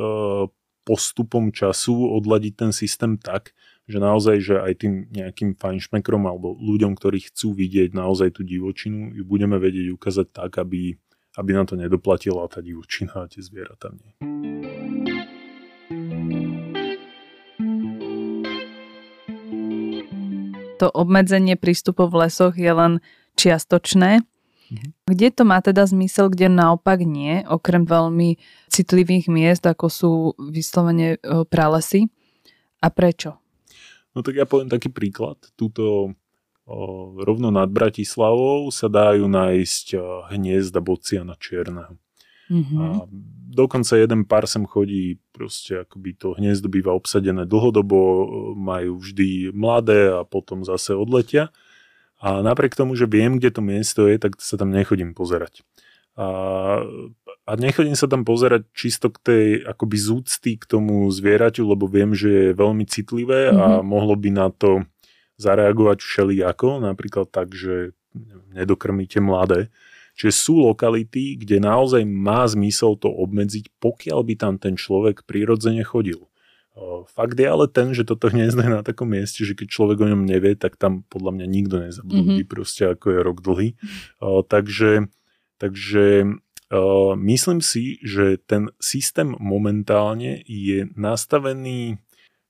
postupom 0.88 1.52
času 1.52 2.16
odladiť 2.16 2.52
ten 2.56 2.72
systém 2.72 3.20
tak, 3.20 3.52
že 3.86 4.02
naozaj, 4.02 4.36
že 4.42 4.54
aj 4.58 4.72
tým 4.82 5.06
nejakým 5.14 5.54
fajnšmekrom 5.54 6.26
alebo 6.26 6.58
ľuďom, 6.58 6.98
ktorí 6.98 7.30
chcú 7.30 7.54
vidieť 7.54 7.94
naozaj 7.94 8.34
tú 8.34 8.42
divočinu, 8.42 9.14
ju 9.14 9.22
budeme 9.22 9.62
vedieť 9.62 9.94
ukázať 9.94 10.26
tak, 10.34 10.58
aby, 10.58 10.98
aby 11.38 11.50
nám 11.54 11.70
to 11.70 11.78
nedoplatila 11.78 12.50
tá 12.50 12.58
divočina 12.58 13.14
a 13.14 13.30
tie 13.30 13.38
zvieratá 13.38 13.94
nie. 13.94 14.10
To 20.82 20.92
obmedzenie 20.92 21.56
prístupov 21.56 22.12
v 22.12 22.28
lesoch 22.28 22.58
je 22.58 22.68
len 22.68 22.98
čiastočné. 23.38 24.26
Mhm. 24.66 24.86
Kde 25.06 25.28
to 25.30 25.46
má 25.46 25.62
teda 25.62 25.86
zmysel, 25.86 26.26
kde 26.26 26.50
naopak 26.50 27.06
nie, 27.06 27.46
okrem 27.46 27.86
veľmi 27.86 28.34
citlivých 28.66 29.30
miest, 29.30 29.62
ako 29.62 29.86
sú 29.86 30.12
vyslovene 30.42 31.22
e, 31.22 31.46
pralesy? 31.46 32.10
A 32.82 32.90
prečo? 32.90 33.45
No 34.16 34.24
tak 34.24 34.40
ja 34.40 34.48
poviem 34.48 34.72
taký 34.72 34.88
príklad. 34.88 35.36
Tuto 35.60 36.16
rovno 37.20 37.52
nad 37.52 37.68
Bratislavou 37.68 38.72
sa 38.74 38.88
dajú 38.88 39.28
nájsť 39.28 39.86
hniezda 40.32 40.80
bociana 40.82 41.38
čierneho. 41.38 41.94
Mm-hmm. 42.46 42.78
A 42.78 42.86
dokonca 43.54 43.98
jeden 43.98 44.26
pár 44.26 44.50
sem 44.50 44.66
chodí, 44.66 45.18
proste 45.30 45.86
akoby 45.86 46.14
to 46.14 46.34
hniezdo 46.34 46.66
býva 46.70 46.94
obsadené 46.94 47.46
dlhodobo, 47.46 48.26
majú 48.54 48.98
vždy 48.98 49.54
mladé 49.54 50.10
a 50.10 50.26
potom 50.26 50.66
zase 50.66 50.94
odletia. 50.94 51.54
A 52.18 52.40
napriek 52.40 52.74
tomu, 52.74 52.96
že 52.96 53.06
viem, 53.06 53.36
kde 53.36 53.50
to 53.52 53.62
miesto 53.62 54.08
je, 54.08 54.16
tak 54.16 54.40
sa 54.40 54.56
tam 54.56 54.72
nechodím 54.72 55.12
pozerať. 55.12 55.62
A, 56.16 56.28
a 57.44 57.52
nechodím 57.60 57.92
sa 57.92 58.08
tam 58.08 58.24
pozerať 58.24 58.64
čisto 58.72 59.12
k 59.12 59.18
tej 59.20 59.44
akoby 59.68 59.96
zúcty 60.00 60.56
k 60.56 60.64
tomu 60.64 61.04
zvieraťu, 61.12 61.60
lebo 61.68 61.84
viem, 61.84 62.16
že 62.16 62.50
je 62.50 62.58
veľmi 62.58 62.88
citlivé 62.88 63.52
mm-hmm. 63.52 63.60
a 63.60 63.66
mhm. 63.80 63.84
mohlo 63.84 64.16
by 64.16 64.30
na 64.32 64.48
to 64.48 64.88
zareagovať 65.36 66.00
všelijako, 66.00 66.80
napríklad 66.80 67.28
tak, 67.28 67.52
že 67.52 67.92
nedokrmíte 68.56 69.20
mladé. 69.20 69.68
Čiže 70.16 70.32
sú 70.32 70.64
lokality, 70.64 71.36
kde 71.36 71.60
naozaj 71.60 72.00
má 72.08 72.48
zmysel 72.48 72.96
to 72.96 73.12
obmedziť, 73.12 73.68
pokiaľ 73.84 74.24
by 74.24 74.34
tam 74.40 74.54
ten 74.56 74.72
človek 74.72 75.28
prirodzene 75.28 75.84
chodil. 75.84 76.24
Fakt 77.12 77.36
je 77.36 77.44
ale 77.44 77.68
ten, 77.68 77.92
že 77.92 78.04
toto 78.04 78.32
hniezdo 78.32 78.64
je 78.64 78.72
na 78.72 78.80
takom 78.80 79.12
mieste, 79.12 79.44
že 79.44 79.52
keď 79.52 79.68
človek 79.68 79.96
o 80.00 80.10
ňom 80.12 80.24
nevie, 80.24 80.56
tak 80.56 80.80
tam 80.80 81.04
podľa 81.12 81.36
mňa 81.36 81.46
nikto 81.48 81.76
nezablúdi, 81.84 82.44
mm-hmm. 82.44 82.52
proste 82.52 82.96
ako 82.96 83.06
je 83.12 83.18
rok 83.20 83.38
dlhý. 83.44 83.68
Takže 84.24 85.08
Takže 85.56 86.26
uh, 86.26 87.12
myslím 87.16 87.64
si, 87.64 87.96
že 88.04 88.36
ten 88.44 88.68
systém 88.76 89.32
momentálne 89.40 90.44
je 90.44 90.88
nastavený 90.92 91.96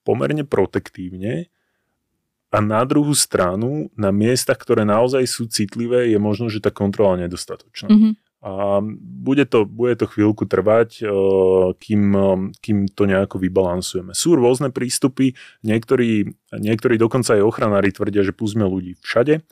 pomerne 0.07 0.47
protektívne 0.47 1.51
a 2.55 2.63
na 2.63 2.87
druhú 2.87 3.13
stranu, 3.13 3.91
na 3.99 4.15
miestach, 4.15 4.57
ktoré 4.57 4.87
naozaj 4.87 5.27
sú 5.27 5.51
citlivé, 5.51 6.15
je 6.15 6.19
možno, 6.23 6.47
že 6.47 6.63
tá 6.63 6.71
kontrola 6.71 7.19
nedostatočná. 7.27 7.91
Mm-hmm. 7.91 8.13
A 8.47 8.79
bude 9.03 9.43
to, 9.51 9.67
bude 9.67 9.99
to 9.99 10.07
chvíľku 10.07 10.47
trvať, 10.47 11.03
kým, 11.83 12.03
kým 12.63 12.79
to 12.87 13.03
nejako 13.11 13.43
vybalansujeme. 13.43 14.15
Sú 14.15 14.39
rôzne 14.39 14.71
prístupy, 14.71 15.35
niektorí, 15.67 16.31
niektorí 16.55 16.95
dokonca 16.95 17.35
aj 17.35 17.43
ochranári 17.43 17.91
tvrdia, 17.91 18.23
že 18.23 18.31
púsme 18.31 18.63
ľudí 18.63 18.95
všade, 19.03 19.43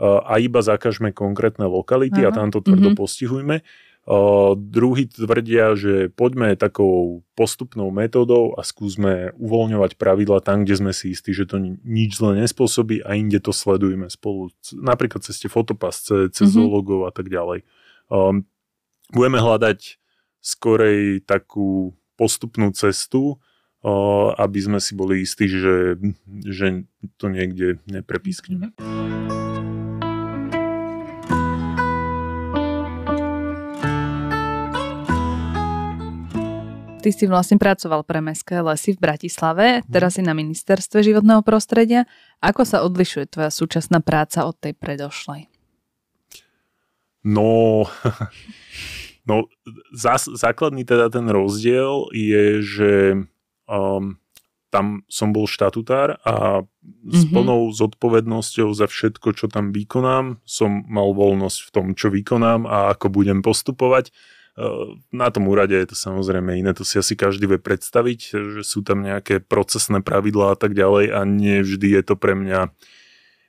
a 0.00 0.40
iba 0.40 0.64
zakažme 0.64 1.12
konkrétne 1.12 1.68
lokality 1.68 2.24
Aha. 2.24 2.32
a 2.32 2.36
tam 2.36 2.48
to 2.48 2.64
tvrdo 2.64 2.92
mm-hmm. 2.92 3.00
postihujme. 3.00 3.56
Uh, 4.02 4.58
druhý 4.58 5.06
tvrdia, 5.06 5.78
že 5.78 6.10
poďme 6.10 6.58
takou 6.58 7.22
postupnou 7.38 7.94
metódou 7.94 8.50
a 8.58 8.66
skúsme 8.66 9.30
uvoľňovať 9.38 9.94
pravidla 9.94 10.42
tam, 10.42 10.66
kde 10.66 10.74
sme 10.74 10.90
si 10.90 11.14
istí, 11.14 11.30
že 11.30 11.46
to 11.46 11.62
nič 11.62 12.18
zle 12.18 12.34
nespôsobí 12.34 12.98
a 13.06 13.14
inde 13.14 13.38
to 13.38 13.54
sledujeme 13.54 14.10
spolu, 14.10 14.50
napríklad 14.74 15.22
cez 15.22 15.38
tie 15.38 15.46
fotopasce, 15.46 16.34
cez 16.34 16.50
mm-hmm. 16.50 16.50
zoologov 16.50 17.06
a 17.06 17.14
tak 17.14 17.30
ďalej. 17.30 17.62
Um, 18.10 18.42
budeme 19.14 19.38
hľadať 19.38 20.02
skorej 20.42 21.22
takú 21.22 21.94
postupnú 22.18 22.74
cestu, 22.74 23.38
uh, 23.86 24.34
aby 24.34 24.66
sme 24.66 24.82
si 24.82 24.98
boli 24.98 25.22
istí, 25.22 25.46
že, 25.46 25.94
že 26.42 26.90
to 27.22 27.30
niekde 27.30 27.78
neprepískneme. 27.86 28.74
Mm-hmm. 28.74 29.41
Ty 37.02 37.10
si 37.10 37.26
vlastne 37.26 37.58
pracoval 37.58 38.06
pre 38.06 38.22
Mestské 38.22 38.62
lesy 38.62 38.94
v 38.94 39.02
Bratislave, 39.02 39.82
teraz 39.90 40.14
si 40.14 40.22
na 40.22 40.38
ministerstve 40.38 41.02
životného 41.02 41.42
prostredia. 41.42 42.06
Ako 42.38 42.62
sa 42.62 42.86
odlišuje 42.86 43.26
tvoja 43.26 43.50
súčasná 43.50 43.98
práca 43.98 44.46
od 44.46 44.54
tej 44.54 44.78
predošlej? 44.78 45.50
No, 47.26 47.90
no 49.28 49.50
zás, 49.90 50.30
základný 50.30 50.86
teda 50.86 51.10
ten 51.10 51.26
rozdiel 51.26 52.06
je, 52.14 52.62
že 52.62 52.92
um, 53.66 54.22
tam 54.70 55.02
som 55.10 55.34
bol 55.34 55.50
štatutár 55.50 56.22
a 56.22 56.62
mm-hmm. 56.62 57.18
s 57.18 57.22
mhm. 57.26 57.30
plnou 57.34 57.60
zodpovednosťou 57.74 58.70
za 58.78 58.86
všetko, 58.86 59.34
čo 59.34 59.50
tam 59.50 59.74
vykonám, 59.74 60.38
som 60.46 60.86
mal 60.86 61.10
voľnosť 61.18 61.58
v 61.66 61.70
tom, 61.74 61.86
čo 61.98 62.14
vykonám 62.14 62.70
a 62.70 62.94
ako 62.94 63.10
budem 63.10 63.42
postupovať. 63.42 64.14
Na 65.12 65.28
tom 65.32 65.48
úrade 65.48 65.72
je 65.72 65.88
to 65.88 65.96
samozrejme 65.96 66.52
iné, 66.52 66.76
to 66.76 66.84
si 66.84 67.00
asi 67.00 67.16
každý 67.16 67.48
vie 67.48 67.56
predstaviť, 67.56 68.20
že 68.36 68.60
sú 68.60 68.84
tam 68.84 69.00
nejaké 69.00 69.40
procesné 69.40 70.04
pravidlá 70.04 70.52
a 70.52 70.58
tak 70.60 70.76
ďalej 70.76 71.08
a 71.08 71.24
nie 71.24 71.64
vždy 71.64 71.88
je 71.96 72.02
to 72.04 72.14
pre 72.20 72.36
mňa 72.36 72.68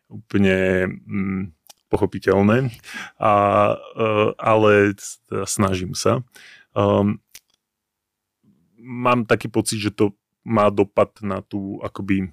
úplne 0.08 0.58
mm, 1.04 1.42
pochopiteľné, 1.92 2.72
a, 3.20 3.34
e, 3.76 4.06
ale 4.40 4.96
teda 5.28 5.44
snažím 5.44 5.92
sa. 5.92 6.24
Um, 6.72 7.20
mám 8.80 9.28
taký 9.28 9.52
pocit, 9.52 9.84
že 9.84 9.92
to 9.92 10.16
má 10.48 10.72
dopad 10.72 11.12
na 11.20 11.44
tú 11.44 11.84
akoby 11.84 12.32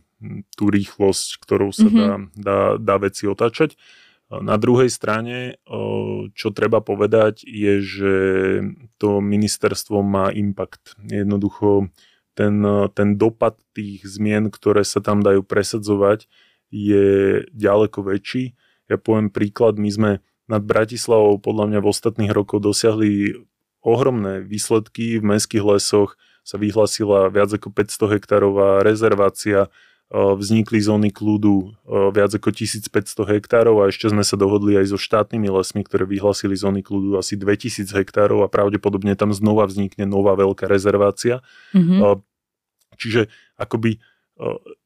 tú 0.54 0.68
rýchlosť, 0.68 1.40
ktorou 1.40 1.72
sa 1.72 1.88
mm-hmm. 1.88 1.98
dá, 1.98 2.14
dá, 2.36 2.58
dá 2.76 2.94
veci 3.00 3.24
otáčať. 3.24 3.74
Na 4.30 4.54
druhej 4.62 4.86
strane, 4.94 5.58
čo 6.38 6.54
treba 6.54 6.78
povedať, 6.78 7.42
je, 7.42 7.82
že 7.82 8.14
to 9.02 9.18
ministerstvo 9.18 10.06
má 10.06 10.30
impact. 10.30 10.94
Jednoducho 11.02 11.90
ten, 12.38 12.62
ten 12.94 13.18
dopad 13.18 13.58
tých 13.74 14.06
zmien, 14.06 14.54
ktoré 14.54 14.86
sa 14.86 15.02
tam 15.02 15.18
dajú 15.18 15.42
presadzovať, 15.42 16.30
je 16.70 17.42
ďaleko 17.50 18.06
väčší. 18.06 18.54
Ja 18.86 19.02
poviem 19.02 19.34
príklad, 19.34 19.82
my 19.82 19.90
sme 19.90 20.10
nad 20.46 20.62
Bratislavou 20.62 21.42
podľa 21.42 21.66
mňa 21.66 21.78
v 21.82 21.90
ostatných 21.90 22.30
rokoch 22.30 22.62
dosiahli 22.62 23.34
ohromné 23.82 24.46
výsledky. 24.46 25.18
V 25.18 25.26
mestských 25.26 25.66
lesoch 25.66 26.14
sa 26.46 26.54
vyhlasila 26.54 27.26
viac 27.34 27.50
ako 27.50 27.74
500 27.74 28.14
hektárová 28.14 28.86
rezervácia, 28.86 29.66
vznikli 30.10 30.82
zóny 30.82 31.14
kľudu 31.14 31.78
viac 32.10 32.34
ako 32.34 32.50
1500 32.50 33.14
hektárov 33.14 33.78
a 33.78 33.94
ešte 33.94 34.10
sme 34.10 34.26
sa 34.26 34.34
dohodli 34.34 34.74
aj 34.74 34.90
so 34.90 34.98
štátnymi 34.98 35.46
lesmi, 35.46 35.86
ktoré 35.86 36.02
vyhlasili 36.02 36.58
zóny 36.58 36.82
kľudu 36.82 37.14
asi 37.14 37.38
2000 37.38 37.86
hektárov 37.94 38.42
a 38.42 38.50
pravdepodobne 38.50 39.14
tam 39.14 39.30
znova 39.30 39.70
vznikne 39.70 40.10
nová 40.10 40.34
veľká 40.34 40.66
rezervácia. 40.66 41.46
Mm-hmm. 41.70 42.26
Čiže 42.98 43.30
akoby 43.54 44.02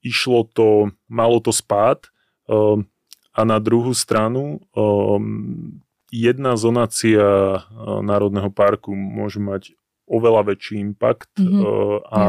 išlo 0.05 0.45
to, 0.53 0.93
malo 1.09 1.41
to 1.41 1.57
spád 1.57 2.13
a 3.33 3.41
na 3.49 3.59
druhú 3.65 3.97
stranu 3.97 4.61
jedna 6.13 6.61
zonácia 6.61 7.65
Národného 8.05 8.53
parku 8.53 8.93
môže 8.93 9.41
mať 9.41 9.73
oveľa 10.05 10.53
väčší 10.53 10.85
impact 10.85 11.33
mm-hmm. 11.41 11.65
a, 12.13 12.23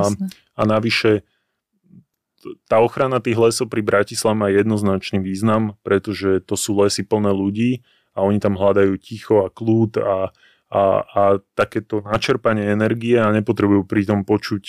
a 0.56 0.62
navyše 0.64 1.28
tá 2.70 2.78
ochrana 2.82 3.18
tých 3.18 3.38
lesov 3.38 3.68
pri 3.72 3.82
Bratislave 3.82 4.38
má 4.38 4.48
jednoznačný 4.54 5.22
význam, 5.22 5.78
pretože 5.82 6.44
to 6.46 6.54
sú 6.54 6.78
lesy 6.78 7.02
plné 7.02 7.34
ľudí 7.34 7.82
a 8.16 8.24
oni 8.24 8.38
tam 8.40 8.56
hľadajú 8.56 8.94
ticho 9.02 9.44
a 9.44 9.52
kľud 9.52 10.00
a, 10.00 10.30
a, 10.72 10.84
a 11.04 11.24
takéto 11.58 12.06
načerpanie 12.06 12.70
energie 12.70 13.18
a 13.18 13.34
nepotrebujú 13.34 13.84
pritom 13.84 14.24
počuť 14.24 14.64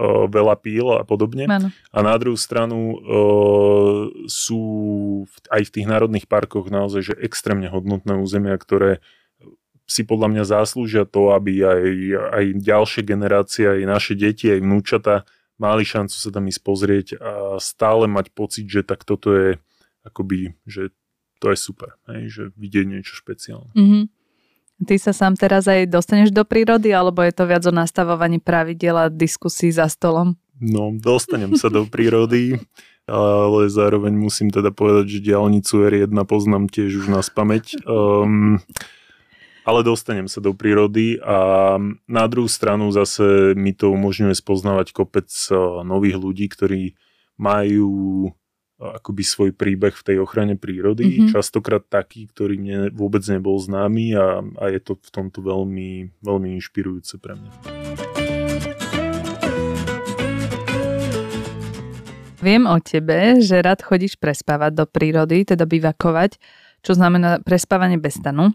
uh, 0.00 0.24
veľa 0.30 0.54
píl 0.62 0.86
a 0.96 1.02
podobne. 1.04 1.44
Ano. 1.50 1.68
A 1.92 1.98
na 2.00 2.14
druhú 2.16 2.38
stranu 2.38 2.96
uh, 2.96 4.02
sú 4.30 4.62
v, 5.26 5.34
aj 5.52 5.62
v 5.68 5.72
tých 5.72 5.86
národných 5.86 6.26
parkoch 6.30 6.70
naozaj 6.72 7.12
že 7.12 7.14
extrémne 7.20 7.68
hodnotné 7.68 8.16
územia, 8.16 8.56
ktoré 8.56 9.04
si 9.86 10.02
podľa 10.02 10.28
mňa 10.34 10.44
zaslúžia 10.50 11.06
to, 11.06 11.30
aby 11.30 11.62
aj, 11.62 11.82
aj 12.34 12.44
ďalšie 12.58 13.02
generácie, 13.06 13.64
aj 13.70 13.82
naše 13.86 14.12
deti, 14.18 14.50
aj 14.50 14.58
vnúčata 14.58 15.22
mali 15.56 15.84
šancu 15.84 16.16
sa 16.16 16.30
tam 16.32 16.48
ísť 16.48 16.60
pozrieť 16.62 17.06
a 17.20 17.32
stále 17.60 18.08
mať 18.08 18.32
pocit, 18.32 18.66
že 18.68 18.84
tak 18.84 19.04
toto 19.04 19.32
je 19.32 19.60
akoby, 20.04 20.54
že 20.68 20.92
to 21.40 21.52
je 21.52 21.58
super, 21.58 21.96
hej, 22.08 22.22
že 22.32 22.42
vidieť 22.56 22.86
niečo 22.88 23.12
špeciálne. 23.18 23.72
Mm-hmm. 23.76 24.04
Ty 24.76 24.94
sa 25.00 25.12
sám 25.16 25.40
teraz 25.40 25.64
aj 25.64 25.88
dostaneš 25.88 26.36
do 26.36 26.44
prírody, 26.44 26.92
alebo 26.92 27.24
je 27.24 27.32
to 27.32 27.48
viac 27.48 27.64
o 27.64 27.72
nastavovaní 27.72 28.36
pravidiel 28.36 28.96
a 28.96 29.06
diskusí 29.08 29.72
za 29.72 29.88
stolom? 29.88 30.36
No, 30.60 30.92
dostanem 30.92 31.56
sa 31.56 31.72
do 31.72 31.88
prírody, 31.88 32.60
ale 33.08 33.72
zároveň 33.72 34.12
musím 34.12 34.52
teda 34.52 34.72
povedať, 34.72 35.16
že 35.16 35.32
diálnicu 35.32 35.80
R1 35.80 36.12
poznám 36.28 36.68
tiež 36.68 37.04
už 37.04 37.06
na 37.08 37.24
spameť. 37.24 37.88
Um, 37.88 38.60
ale 39.66 39.82
dostanem 39.82 40.30
sa 40.30 40.38
do 40.38 40.54
prírody 40.54 41.18
a 41.18 41.74
na 42.06 42.24
druhú 42.30 42.46
stranu 42.46 42.94
zase 42.94 43.52
mi 43.58 43.74
to 43.74 43.90
umožňuje 43.90 44.38
spoznávať 44.38 44.94
kopec 44.94 45.26
eh, 45.26 45.58
nových 45.82 46.22
ľudí, 46.22 46.46
ktorí 46.46 46.94
majú 47.34 48.30
eh, 48.30 48.32
akoby 48.78 49.22
svoj 49.26 49.50
príbeh 49.58 49.90
v 49.90 50.06
tej 50.06 50.16
ochrane 50.22 50.54
prírody, 50.54 51.26
mm-hmm. 51.26 51.34
častokrát 51.34 51.82
taký, 51.82 52.30
ktorý 52.30 52.62
mne 52.62 52.78
vôbec 52.94 53.26
nebol 53.26 53.58
známy 53.58 54.14
a, 54.14 54.38
a 54.38 54.64
je 54.70 54.78
to 54.78 54.94
v 55.02 55.10
tomto 55.10 55.42
veľmi, 55.42 56.14
veľmi 56.22 56.48
inšpirujúce 56.62 57.18
pre 57.18 57.34
mňa. 57.34 57.50
Viem 62.38 62.70
o 62.70 62.78
tebe, 62.78 63.42
že 63.42 63.58
rád 63.58 63.82
chodíš 63.82 64.14
prespávať 64.22 64.78
do 64.78 64.84
prírody, 64.86 65.42
teda 65.42 65.66
bivakovať, 65.66 66.38
čo 66.86 66.94
znamená 66.94 67.42
prespávanie 67.42 67.98
bez 67.98 68.22
stanu. 68.22 68.54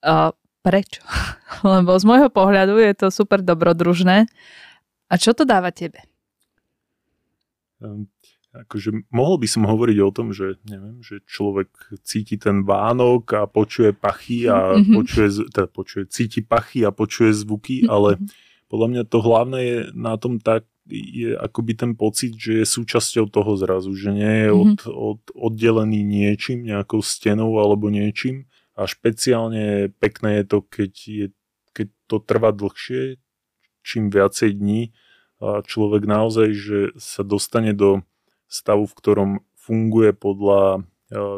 Uh, 0.00 0.32
prečo? 0.64 1.04
Lebo 1.66 1.96
z 1.96 2.04
môjho 2.04 2.30
pohľadu 2.32 2.80
je 2.80 2.92
to 2.96 3.06
super 3.12 3.40
dobrodružné. 3.44 4.28
A 5.10 5.14
čo 5.18 5.34
to 5.34 5.42
dáva 5.42 5.74
tebe? 5.74 6.06
Um, 7.80 8.06
akože 8.50 9.10
mohol 9.14 9.38
by 9.38 9.48
som 9.48 9.62
hovoriť 9.66 9.98
o 10.02 10.10
tom, 10.10 10.34
že 10.34 10.58
neviem, 10.66 10.98
že 11.00 11.22
človek 11.26 11.70
cíti 12.02 12.34
ten 12.34 12.66
Vánok 12.66 13.24
a 13.34 13.42
počuje 13.46 13.94
pachy 13.94 14.50
a 14.50 14.74
mm-hmm. 14.78 14.94
počuje, 14.94 15.26
teda 15.50 15.68
počuje, 15.70 16.02
cíti 16.10 16.40
pachy 16.42 16.82
a 16.82 16.90
počuje 16.90 17.30
zvuky, 17.30 17.86
mm-hmm. 17.86 17.94
ale 17.94 18.18
podľa 18.70 18.86
mňa 18.90 19.02
to 19.06 19.18
hlavné 19.18 19.58
je 19.62 19.78
na 19.94 20.14
tom 20.18 20.38
tak, 20.38 20.66
je 20.90 21.38
akoby 21.38 21.78
ten 21.78 21.92
pocit, 21.94 22.34
že 22.34 22.62
je 22.62 22.66
súčasťou 22.66 23.30
toho 23.30 23.54
zrazu, 23.54 23.94
že 23.94 24.10
nie 24.10 24.34
je 24.46 24.50
mm-hmm. 24.50 24.62
od, 24.62 24.78
od, 24.90 25.20
oddelený 25.34 26.02
niečím, 26.02 26.66
nejakou 26.66 27.02
stenou 27.02 27.58
alebo 27.62 27.86
niečím, 27.86 28.50
a 28.80 28.88
špeciálne 28.88 29.92
pekné 30.00 30.40
je 30.40 30.44
to, 30.48 30.58
keď, 30.64 30.92
je, 31.04 31.26
keď 31.76 31.88
to 32.08 32.16
trvá 32.24 32.48
dlhšie, 32.56 33.20
čím 33.84 34.08
viacej 34.08 34.56
dní 34.56 34.96
a 35.40 35.60
človek 35.60 36.08
naozaj, 36.08 36.48
že 36.56 36.78
sa 36.96 37.20
dostane 37.20 37.76
do 37.76 38.00
stavu, 38.48 38.88
v 38.88 38.96
ktorom 38.96 39.30
funguje 39.52 40.16
podľa 40.16 40.62
e, 40.72 40.80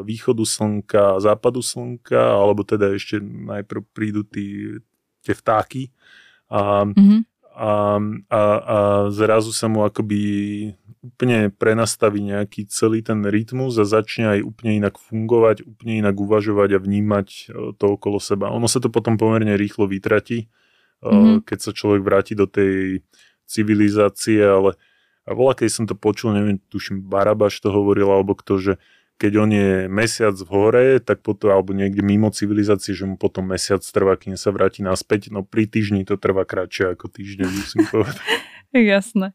východu 0.07 0.43
slnka, 0.47 1.19
západu 1.19 1.67
slnka, 1.67 2.19
alebo 2.19 2.63
teda 2.63 2.95
ešte 2.95 3.19
najprv 3.23 3.83
prídu 3.91 4.23
tí, 4.23 4.79
tie 5.27 5.35
vtáky 5.35 5.91
a, 6.47 6.87
mm-hmm. 6.87 7.21
a, 7.59 7.71
a, 8.31 8.43
a 8.63 8.77
zrazu 9.11 9.51
sa 9.51 9.67
mu 9.67 9.83
akoby 9.83 10.23
úplne 11.03 11.51
prenastaví 11.51 12.23
nejaký 12.23 12.71
celý 12.71 13.03
ten 13.03 13.27
rytmus 13.27 13.75
a 13.75 13.83
začne 13.83 14.39
aj 14.39 14.41
úplne 14.47 14.79
inak 14.79 15.03
fungovať, 15.03 15.67
úplne 15.67 15.99
inak 15.99 16.15
uvažovať 16.15 16.79
a 16.79 16.83
vnímať 16.83 17.29
e, 17.29 17.75
to 17.75 17.87
okolo 17.99 18.23
seba. 18.23 18.55
Ono 18.55 18.71
sa 18.71 18.79
to 18.79 18.87
potom 18.87 19.19
pomerne 19.19 19.59
rýchlo 19.59 19.91
vytratí, 19.91 20.47
mm-hmm. 21.03 21.43
keď 21.43 21.59
sa 21.59 21.71
človek 21.75 22.07
vráti 22.07 22.39
do 22.39 22.47
tej 22.47 23.03
civilizácie, 23.51 24.41
ale 24.47 24.79
a 25.23 25.35
bola, 25.35 25.55
keď 25.55 25.69
som 25.71 25.85
to 25.87 25.95
počul, 25.95 26.35
neviem, 26.35 26.59
tuším, 26.71 27.03
Barabaš 27.07 27.63
to 27.63 27.71
hovoril, 27.71 28.11
alebo 28.11 28.35
kto, 28.35 28.59
že 28.59 28.73
keď 29.23 29.33
on 29.39 29.51
je 29.55 29.71
mesiac 29.87 30.35
v 30.35 30.51
hore, 30.51 30.87
tak 30.99 31.23
potom, 31.23 31.55
alebo 31.55 31.71
niekde 31.71 32.03
mimo 32.03 32.27
civilizácie, 32.35 32.91
že 32.91 33.07
mu 33.07 33.15
potom 33.15 33.47
mesiac 33.47 33.79
trvá, 33.79 34.19
kým 34.19 34.35
sa 34.35 34.51
vráti 34.51 34.83
naspäť, 34.83 35.31
no 35.31 35.47
pri 35.47 35.71
týždni 35.71 36.03
to 36.03 36.19
trvá 36.19 36.43
kratšie 36.43 36.99
ako 36.99 37.07
týždeň, 37.07 37.47
musím 37.47 37.87
povedať. 37.95 38.19
Jasné. 38.75 39.31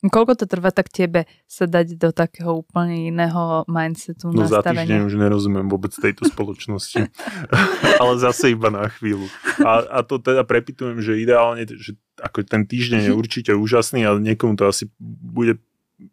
Koľko 0.00 0.32
to 0.32 0.44
trvá 0.48 0.72
tak 0.72 0.88
tebe 0.88 1.28
sa 1.44 1.68
dať 1.68 2.00
do 2.00 2.08
takého 2.08 2.64
úplne 2.64 3.12
iného 3.12 3.68
mindsetu, 3.68 4.32
no 4.32 4.48
nastavenia? 4.48 4.88
za 4.88 4.88
týždeň 4.88 5.00
už 5.04 5.14
nerozumiem 5.20 5.66
vôbec 5.68 5.92
tejto 5.92 6.24
spoločnosti. 6.24 7.12
Ale 8.00 8.12
zase 8.16 8.56
iba 8.56 8.72
na 8.72 8.88
chvíľu. 8.88 9.28
A, 9.60 9.84
a 9.88 9.98
to 10.00 10.16
teda 10.16 10.48
prepitujem, 10.48 11.04
že 11.04 11.20
ideálne, 11.20 11.68
že 11.68 12.00
ako 12.16 12.48
ten 12.48 12.64
týždeň 12.64 13.12
je 13.12 13.14
určite 13.20 13.52
úžasný, 13.52 14.08
ale 14.08 14.24
niekomu 14.24 14.56
to 14.56 14.68
asi 14.68 14.88
bude 15.00 15.60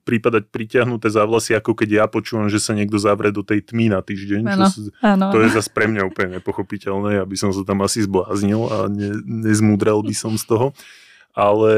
prípadať 0.04 0.52
pritiahnuté 0.52 1.08
za 1.08 1.23
vlasy, 1.23 1.56
ako 1.56 1.71
keď 1.71 1.89
ja 2.04 2.06
počúvam, 2.12 2.52
že 2.52 2.60
sa 2.60 2.76
niekto 2.76 3.00
zavrie 3.00 3.32
do 3.32 3.39
tej 3.39 3.63
tmy 3.63 3.88
na 3.88 4.04
týždeň. 4.04 4.41
Ano, 4.43 4.67
čo, 4.67 4.91
ano, 5.00 5.32
to 5.32 5.39
je 5.39 5.50
zase 5.56 5.71
pre 5.71 5.88
mňa 5.88 6.04
úplne 6.04 6.39
nepochopiteľné, 6.39 7.23
aby 7.23 7.39
som 7.39 7.56
sa 7.56 7.63
tam 7.63 7.80
asi 7.88 8.04
zbláznil 8.04 8.67
a 8.67 8.78
ne, 8.91 9.15
nezmúdrel 9.47 10.04
by 10.04 10.12
som 10.12 10.36
z 10.36 10.43
toho. 10.43 10.67
Ale 11.32 11.71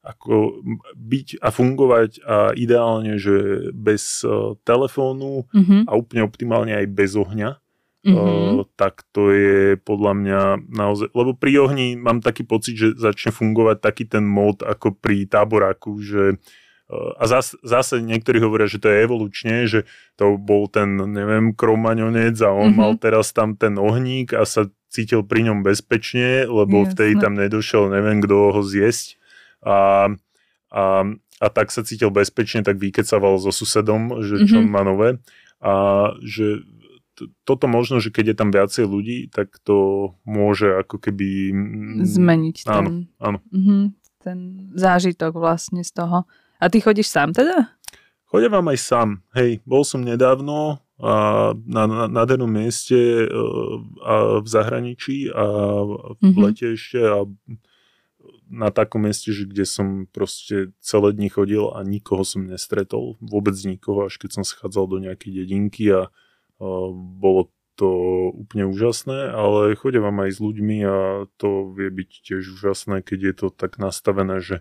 ako 0.00 0.64
byť 0.96 1.44
a 1.44 1.48
fungovať 1.52 2.10
a 2.24 2.36
ideálne, 2.56 3.20
že 3.20 3.68
bez 3.76 4.24
uh, 4.24 4.56
telefónu 4.64 5.44
mm-hmm. 5.52 5.84
a 5.84 5.92
úplne 5.92 6.24
optimálne 6.24 6.72
aj 6.72 6.86
bez 6.88 7.12
ohňa, 7.20 7.60
mm-hmm. 8.08 8.64
uh, 8.64 8.64
tak 8.80 9.04
to 9.12 9.28
je 9.28 9.76
podľa 9.76 10.12
mňa 10.16 10.40
naozaj, 10.72 11.12
lebo 11.12 11.36
pri 11.36 11.52
ohni 11.68 12.00
mám 12.00 12.24
taký 12.24 12.48
pocit, 12.48 12.80
že 12.80 12.88
začne 12.96 13.28
fungovať 13.28 13.76
taký 13.84 14.08
ten 14.08 14.24
mód 14.24 14.64
ako 14.64 14.96
pri 14.96 15.28
táboráku, 15.28 16.00
že 16.00 16.40
uh, 16.88 17.12
a 17.20 17.24
zase, 17.28 17.60
zase 17.60 18.00
niektorí 18.00 18.40
hovoria, 18.40 18.72
že 18.72 18.80
to 18.80 18.88
je 18.88 19.04
evolučne, 19.04 19.68
že 19.68 19.84
to 20.16 20.40
bol 20.40 20.64
ten, 20.64 20.96
neviem, 20.96 21.52
kromaňonec 21.52 22.40
a 22.40 22.48
on 22.56 22.72
mm-hmm. 22.72 22.80
mal 22.80 22.92
teraz 22.96 23.36
tam 23.36 23.52
ten 23.52 23.76
ohník 23.76 24.32
a 24.32 24.48
sa 24.48 24.64
cítil 24.88 25.28
pri 25.28 25.44
ňom 25.44 25.60
bezpečne, 25.60 26.48
lebo 26.48 26.82
Jasne. 26.82 26.90
vtedy 26.96 27.12
tam 27.20 27.36
nedošiel, 27.36 27.92
neviem, 27.92 28.24
kto 28.24 28.56
ho 28.56 28.62
zjesť 28.64 29.19
a, 29.64 30.08
a, 30.72 30.82
a 31.40 31.46
tak 31.52 31.72
sa 31.72 31.84
cítil 31.84 32.12
bezpečne, 32.12 32.64
tak 32.64 32.80
vykecaval 32.80 33.40
so 33.40 33.52
susedom, 33.52 34.20
že 34.24 34.44
čo 34.44 34.60
mm-hmm. 34.60 34.72
má 34.72 34.82
nové 34.84 35.20
a 35.60 35.72
že 36.24 36.64
toto 37.44 37.68
možno, 37.68 38.00
že 38.00 38.08
keď 38.08 38.32
je 38.32 38.36
tam 38.36 38.48
viacej 38.48 38.84
ľudí, 38.88 39.18
tak 39.28 39.60
to 39.60 40.10
môže 40.24 40.72
ako 40.72 40.96
keby... 40.96 41.52
Zmeniť 42.00 42.56
ten, 42.64 42.72
áno, 42.72 42.90
áno. 43.20 43.38
Mm-hmm, 43.52 43.82
ten 44.24 44.38
zážitok 44.72 45.36
vlastne 45.36 45.84
z 45.84 45.92
toho. 45.92 46.24
A 46.56 46.64
ty 46.72 46.80
chodíš 46.80 47.12
sám 47.12 47.36
teda? 47.36 47.76
Chodím 48.24 48.56
vám 48.56 48.72
aj 48.72 48.78
sám. 48.80 49.08
Hej, 49.36 49.60
bol 49.68 49.84
som 49.84 50.00
nedávno 50.00 50.80
a 51.00 51.12
na, 51.56 51.82
na 51.88 52.04
nádhernom 52.12 52.48
mieste 52.48 53.24
e, 53.24 53.26
a 54.04 54.44
v 54.44 54.48
zahraničí 54.48 55.32
a 55.32 55.44
v 55.84 56.20
mm-hmm. 56.20 56.40
lete 56.44 56.66
ešte 56.76 57.00
a 57.00 57.24
na 58.50 58.74
takom 58.74 59.06
mieste, 59.06 59.30
že 59.30 59.46
kde 59.46 59.62
som 59.62 60.10
proste 60.10 60.74
celé 60.82 61.14
dni 61.14 61.30
chodil 61.30 61.70
a 61.70 61.86
nikoho 61.86 62.26
som 62.26 62.42
nestretol, 62.42 63.14
vôbec 63.22 63.54
nikoho, 63.62 64.10
až 64.10 64.18
keď 64.18 64.42
som 64.42 64.44
schádzal 64.44 64.90
do 64.90 64.98
nejakej 64.98 65.46
dedinky 65.46 65.86
a, 65.94 66.10
a 66.58 66.66
bolo 66.92 67.54
to 67.78 67.88
úplne 68.36 68.68
úžasné, 68.68 69.32
ale 69.32 69.72
chodia 69.78 70.04
vám 70.04 70.26
aj 70.26 70.36
s 70.36 70.38
ľuďmi 70.42 70.76
a 70.84 71.24
to 71.40 71.72
vie 71.72 71.88
byť 71.88 72.10
tiež 72.28 72.60
úžasné, 72.60 73.00
keď 73.00 73.18
je 73.32 73.34
to 73.40 73.46
tak 73.48 73.80
nastavené, 73.80 74.42
že 74.42 74.60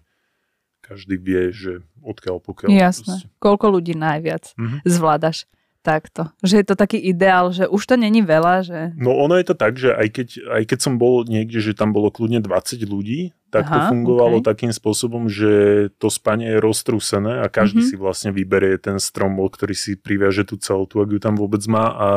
každý 0.79 1.19
vie, 1.19 1.51
že 1.51 1.83
odkiaľ 1.99 2.39
pokiaľ. 2.39 2.71
Jasné. 2.71 3.27
Proste. 3.27 3.41
Koľko 3.43 3.65
ľudí 3.75 3.93
najviac 3.99 4.55
mm-hmm. 4.55 4.79
zvládaš 4.87 5.51
takto? 5.81 6.29
Že 6.43 6.55
je 6.61 6.65
to 6.67 6.75
taký 6.75 6.99
ideál, 6.99 7.51
že 7.55 7.65
už 7.65 7.81
to 7.83 7.95
není 7.95 8.21
veľa, 8.21 8.55
že... 8.63 8.79
No 8.99 9.15
ono 9.15 9.39
je 9.39 9.45
to 9.47 9.55
tak, 9.55 9.79
že 9.79 9.95
aj 9.95 10.07
keď, 10.11 10.27
aj 10.51 10.63
keď 10.69 10.79
som 10.79 10.93
bol 10.99 11.23
niekde, 11.25 11.59
že 11.63 11.77
tam 11.77 11.95
bolo 11.95 12.11
kľudne 12.11 12.43
20 12.43 12.83
ľudí, 12.85 13.31
tak 13.49 13.65
Aha, 13.65 13.73
to 13.73 13.79
fungovalo 13.97 14.39
okay. 14.39 14.49
takým 14.53 14.71
spôsobom, 14.73 15.25
že 15.25 15.49
to 15.97 16.13
spanie 16.13 16.53
je 16.53 16.59
roztrúsené 16.61 17.41
a 17.41 17.49
každý 17.49 17.81
mm-hmm. 17.81 17.97
si 17.97 18.01
vlastne 18.01 18.29
vyberie 18.29 18.77
ten 18.77 19.01
strom, 19.01 19.41
ktorý 19.41 19.73
si 19.73 19.97
priviaže 19.97 20.45
tú 20.45 20.61
celotu, 20.61 21.01
ak 21.01 21.09
ju 21.09 21.19
tam 21.19 21.33
vôbec 21.33 21.61
má 21.65 21.89
a, 21.89 22.09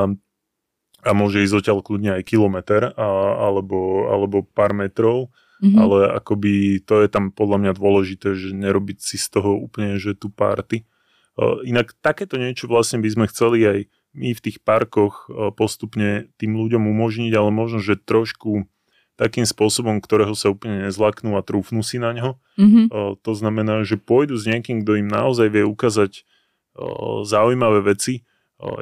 a 1.02 1.10
môže 1.16 1.40
ísť 1.40 1.64
odtiaľ 1.64 1.80
kľudne 1.80 2.20
aj 2.20 2.22
kilometr 2.28 2.92
a, 2.92 3.08
alebo, 3.48 4.12
alebo 4.12 4.44
pár 4.44 4.76
metrov, 4.76 5.32
mm-hmm. 5.64 5.76
ale 5.80 5.98
akoby 6.20 6.84
to 6.84 7.00
je 7.00 7.08
tam 7.08 7.32
podľa 7.32 7.58
mňa 7.64 7.72
dôležité, 7.80 8.36
že 8.36 8.52
nerobiť 8.52 9.00
si 9.00 9.16
z 9.16 9.40
toho 9.40 9.56
úplne, 9.56 9.96
že 9.96 10.12
tu 10.12 10.28
party. 10.28 10.84
Inak 11.40 11.96
takéto 12.04 12.36
niečo 12.36 12.68
vlastne 12.68 13.00
by 13.00 13.08
sme 13.08 13.26
chceli 13.32 13.58
aj 13.64 13.78
my 14.12 14.36
v 14.36 14.44
tých 14.44 14.60
parkoch 14.60 15.32
postupne 15.56 16.28
tým 16.36 16.52
ľuďom 16.52 16.84
umožniť, 16.84 17.32
ale 17.32 17.48
možno, 17.48 17.80
že 17.80 17.96
trošku 17.96 18.68
takým 19.16 19.48
spôsobom, 19.48 20.00
ktorého 20.04 20.36
sa 20.36 20.52
úplne 20.52 20.88
nezlaknú 20.88 21.36
a 21.36 21.44
trúfnú 21.44 21.80
si 21.80 21.96
na 21.96 22.12
ňo. 22.12 22.30
Mm-hmm. 22.60 22.84
To 23.24 23.32
znamená, 23.32 23.84
že 23.88 23.96
pôjdu 23.96 24.36
s 24.36 24.44
niekým, 24.44 24.84
kto 24.84 25.00
im 25.00 25.08
naozaj 25.08 25.48
vie 25.48 25.64
ukázať 25.64 26.28
zaujímavé 27.24 27.84
veci. 27.96 28.24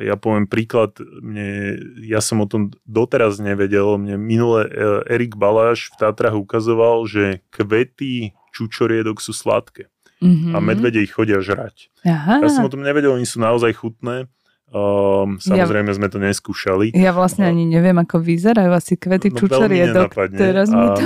Ja 0.02 0.20
poviem 0.20 0.44
príklad, 0.44 0.98
mne, 1.00 1.80
ja 2.04 2.20
som 2.20 2.44
o 2.44 2.46
tom 2.50 2.68
doteraz 2.84 3.40
nevedel, 3.40 3.96
mne 3.96 4.20
minule 4.20 4.68
e, 4.68 4.70
Erik 5.08 5.40
Baláš 5.40 5.88
v 5.96 6.04
Tátrach 6.04 6.36
ukazoval, 6.36 7.08
že 7.08 7.40
kvety 7.48 8.36
čučoriedok 8.52 9.24
sú 9.24 9.32
sladké 9.32 9.88
mm-hmm. 10.20 10.52
a 10.54 10.58
medvede 10.60 11.00
ich 11.02 11.12
chodia 11.12 11.40
žrať. 11.40 11.90
Aha. 12.04 12.44
Ja 12.44 12.48
som 12.48 12.68
o 12.68 12.72
tom 12.72 12.84
nevedel, 12.84 13.10
oni 13.12 13.26
sú 13.26 13.40
naozaj 13.40 13.74
chutné 13.80 14.28
Um, 14.70 15.42
samozrejme 15.42 15.90
ja, 15.90 15.96
sme 15.98 16.06
to 16.06 16.22
neskúšali. 16.22 16.94
Ja 16.94 17.10
vlastne 17.10 17.42
ani 17.42 17.66
neviem, 17.66 17.98
ako 17.98 18.22
vyzerajú 18.22 18.70
asi 18.70 18.94
kvety 18.94 19.34
no, 19.34 19.42
čučoriedok. 19.42 20.14
Teraz 20.30 20.70
a, 20.70 20.78
mi 20.78 20.86
to... 20.94 21.02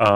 A, 0.00 0.10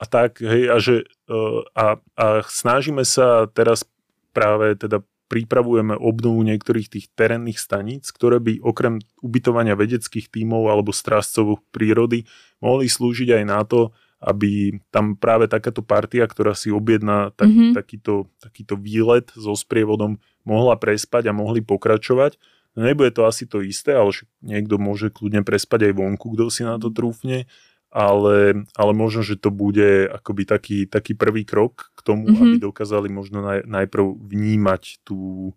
a 0.00 0.04
tak, 0.08 0.40
hej, 0.40 0.72
a, 0.72 0.80
že, 0.80 1.04
uh, 1.28 1.68
a, 1.76 2.00
a 2.16 2.40
snažíme 2.48 3.04
sa 3.04 3.44
teraz 3.52 3.84
práve 4.32 4.80
teda 4.80 5.04
pripravujeme 5.28 5.92
obnovu 5.92 6.40
niektorých 6.40 6.88
tých 6.88 7.12
terénnych 7.12 7.60
staníc, 7.60 8.08
ktoré 8.16 8.40
by 8.40 8.64
okrem 8.64 9.04
ubytovania 9.20 9.76
vedeckých 9.76 10.32
tímov 10.32 10.72
alebo 10.72 10.88
strážcov 10.88 11.60
prírody 11.68 12.24
mohli 12.64 12.88
slúžiť 12.88 13.36
aj 13.36 13.44
na 13.44 13.60
to, 13.68 13.92
aby 14.18 14.82
tam 14.90 15.14
práve 15.14 15.46
takáto 15.46 15.78
partia, 15.78 16.26
ktorá 16.26 16.50
si 16.58 16.74
objedná 16.74 17.30
tak, 17.38 17.54
mm-hmm. 17.54 17.72
takýto, 17.78 18.26
takýto 18.42 18.74
výlet 18.74 19.30
so 19.38 19.54
sprievodom, 19.54 20.18
mohla 20.42 20.74
prespať 20.74 21.30
a 21.30 21.36
mohli 21.36 21.62
pokračovať. 21.62 22.34
No 22.74 22.86
nebude 22.86 23.14
to 23.14 23.26
asi 23.26 23.46
to 23.46 23.62
isté, 23.62 23.94
ale 23.94 24.10
niekto 24.42 24.78
môže 24.78 25.14
kľudne 25.14 25.46
prespať 25.46 25.90
aj 25.90 25.92
vonku, 25.98 26.34
kto 26.34 26.50
si 26.50 26.62
na 26.66 26.78
to 26.82 26.90
trúfne, 26.90 27.46
ale, 27.88 28.68
ale 28.76 28.92
možno, 28.92 29.24
že 29.24 29.38
to 29.40 29.48
bude 29.48 30.10
akoby 30.12 30.44
taký, 30.44 30.78
taký 30.84 31.16
prvý 31.16 31.46
krok 31.46 31.94
k 31.94 32.00
tomu, 32.02 32.28
mm-hmm. 32.28 32.42
aby 32.42 32.56
dokázali 32.58 33.08
možno 33.08 33.40
naj, 33.40 33.64
najprv 33.64 34.18
vnímať 34.18 35.02
tú, 35.06 35.52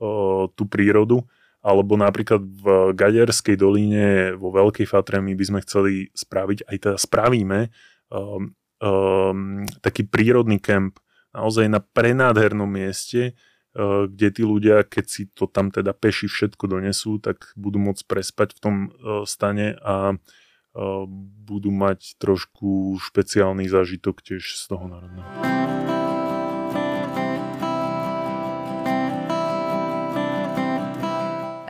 o, 0.00 0.10
tú 0.50 0.64
prírodu. 0.66 1.22
Alebo 1.60 1.92
napríklad 2.00 2.40
v 2.40 2.96
Gaďarskej 2.96 3.60
doline 3.60 4.32
vo 4.32 4.48
Veľkej 4.48 4.88
Fatre 4.88 5.20
my 5.20 5.36
by 5.36 5.44
sme 5.44 5.60
chceli 5.60 6.08
spraviť, 6.16 6.64
aj 6.64 6.76
teda 6.80 6.96
spravíme, 6.96 7.68
um, 8.10 8.52
um, 8.82 9.64
taký 9.80 10.04
prírodný 10.04 10.58
kemp 10.58 10.98
naozaj 11.30 11.70
na 11.70 11.78
prenádhernom 11.78 12.68
mieste, 12.68 13.38
Eh, 13.70 14.10
kde 14.10 14.28
tí 14.34 14.42
ľudia, 14.42 14.82
keď 14.82 15.04
si 15.06 15.22
to 15.30 15.46
tam 15.46 15.70
teda 15.70 15.94
peši 15.94 16.26
všetko 16.26 16.66
donesú, 16.66 17.22
tak 17.22 17.54
budú 17.54 17.78
môcť 17.78 18.02
prespať 18.02 18.58
v 18.58 18.60
tom 18.66 18.74
eh, 18.90 19.22
stane 19.30 19.78
a 19.78 20.18
eh, 20.18 21.02
budú 21.46 21.70
mať 21.70 22.18
trošku 22.18 22.98
špeciálny 22.98 23.70
zážitok 23.70 24.26
tiež 24.26 24.42
z 24.42 24.62
toho 24.74 24.90
národného. 24.90 25.30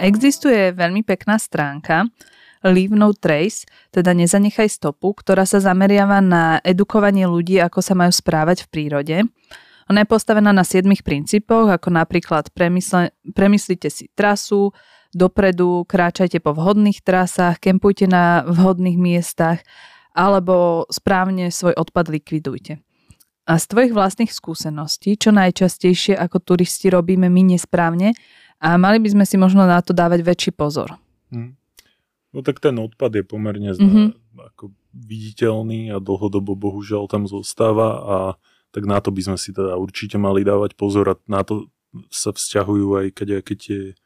Existuje 0.01 0.73
veľmi 0.73 1.05
pekná 1.05 1.37
stránka 1.37 2.09
Leave 2.65 2.93
No 2.93 3.17
Trace, 3.17 3.65
teda 3.89 4.13
nezanechaj 4.13 4.69
stopu, 4.69 5.17
ktorá 5.17 5.49
sa 5.49 5.61
zameriava 5.61 6.21
na 6.21 6.61
edukovanie 6.61 7.25
ľudí, 7.25 7.57
ako 7.61 7.81
sa 7.81 7.97
majú 7.97 8.13
správať 8.13 8.67
v 8.67 8.71
prírode. 8.73 9.17
Ona 9.91 10.07
je 10.07 10.13
postavená 10.13 10.55
na 10.55 10.63
siedmých 10.63 11.03
princípoch, 11.03 11.67
ako 11.67 11.91
napríklad 11.91 12.55
premysle, 12.55 13.11
premyslite 13.35 13.91
si 13.91 14.07
trasu, 14.15 14.71
dopredu 15.11 15.83
kráčajte 15.91 16.39
po 16.39 16.55
vhodných 16.55 17.03
trasách, 17.03 17.59
kempujte 17.59 18.07
na 18.07 18.47
vhodných 18.47 18.95
miestach 18.95 19.59
alebo 20.15 20.87
správne 20.91 21.51
svoj 21.51 21.75
odpad 21.75 22.07
likvidujte. 22.11 22.79
A 23.51 23.59
z 23.59 23.65
tvojich 23.67 23.91
vlastných 23.91 24.31
skúseností, 24.31 25.19
čo 25.19 25.35
najčastejšie 25.35 26.15
ako 26.15 26.39
turisti 26.39 26.87
robíme 26.87 27.27
my 27.27 27.59
nesprávne 27.59 28.15
a 28.63 28.79
mali 28.79 29.03
by 29.03 29.09
sme 29.11 29.25
si 29.27 29.35
možno 29.35 29.67
na 29.67 29.83
to 29.83 29.91
dávať 29.91 30.23
väčší 30.23 30.53
pozor. 30.55 30.95
Hmm. 31.35 31.60
No 32.31 32.47
tak 32.47 32.63
ten 32.63 32.79
odpad 32.79 33.11
je 33.21 33.25
pomerne 33.27 33.75
mm-hmm. 33.75 34.39
ako 34.55 34.71
viditeľný 34.95 35.91
a 35.91 35.99
dlhodobo 35.99 36.55
bohužiaľ 36.55 37.11
tam 37.11 37.27
zostáva 37.27 37.89
a 37.99 38.17
tak 38.71 38.87
na 38.87 39.03
to 39.03 39.11
by 39.11 39.23
sme 39.27 39.39
si 39.39 39.51
teda 39.51 39.75
určite 39.75 40.15
mali 40.15 40.47
dávať 40.47 40.79
pozor 40.79 41.11
a 41.11 41.15
na 41.27 41.43
to 41.43 41.67
sa 42.07 42.31
vzťahujú 42.31 43.03
aj 43.03 43.07
keď 43.19 43.29
tie 43.59 43.99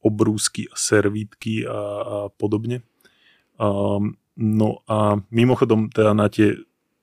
obrúsky 0.00 0.64
a 0.72 0.74
servítky 0.80 1.68
a, 1.68 1.76
a 1.76 2.16
podobne. 2.32 2.80
Um, 3.60 4.16
no 4.38 4.80
a 4.88 5.20
mimochodom 5.28 5.92
teda 5.92 6.16
na 6.16 6.32
tie 6.32 6.56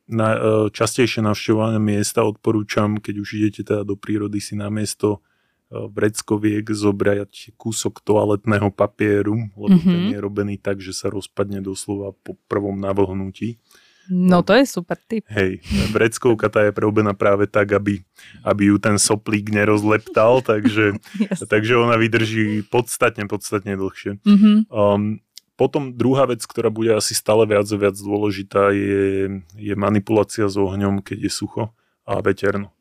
na, 0.05 0.37
e, 0.37 0.39
častejšie 0.69 1.25
navštevované 1.25 1.81
miesta 1.81 2.21
odporúčam, 2.21 3.01
keď 3.01 3.15
už 3.25 3.29
idete 3.41 3.61
teda 3.65 3.81
do 3.81 3.97
prírody 3.97 4.37
si 4.37 4.53
na 4.53 4.69
miesto 4.69 5.25
vreckoviek 5.73 6.65
zobrať 6.69 7.57
kúsok 7.57 7.99
toaletného 8.05 8.69
papieru, 8.69 9.49
lebo 9.57 9.77
mm-hmm. 9.81 9.89
ten 9.89 10.03
je 10.13 10.19
robený 10.21 10.55
tak, 10.61 10.77
že 10.77 10.93
sa 10.93 11.09
rozpadne 11.09 11.59
doslova 11.59 12.13
po 12.21 12.37
prvom 12.45 12.77
navlhnutí. 12.77 13.57
No 14.05 14.45
to 14.45 14.53
je 14.53 14.69
super 14.69 15.01
tip. 15.01 15.25
Hej, 15.33 15.65
vreckovka 15.89 16.45
tá 16.53 16.61
je 16.61 16.69
prerobená 16.69 17.17
práve 17.17 17.49
tak, 17.49 17.73
aby, 17.73 18.05
aby 18.45 18.69
ju 18.69 18.77
ten 18.77 19.01
soplík 19.01 19.49
nerozleptal, 19.49 20.41
takže, 20.51 21.01
takže 21.49 21.73
ona 21.73 21.97
vydrží 21.97 22.69
podstatne, 22.69 23.25
podstatne 23.25 23.73
dlhšie. 23.73 24.21
Mm-hmm. 24.21 24.55
Um, 24.69 25.25
potom 25.55 25.95
druhá 25.95 26.27
vec, 26.27 26.43
ktorá 26.43 26.67
bude 26.69 26.93
asi 26.93 27.15
stále 27.15 27.47
viac 27.47 27.65
a 27.65 27.77
viac 27.79 27.95
dôležitá, 27.95 28.75
je, 28.75 29.39
je 29.55 29.73
manipulácia 29.73 30.45
s 30.45 30.59
ohňom, 30.59 31.01
keď 31.01 31.25
je 31.25 31.31
sucho 31.31 31.71
a 32.05 32.21
veterno. 32.21 32.74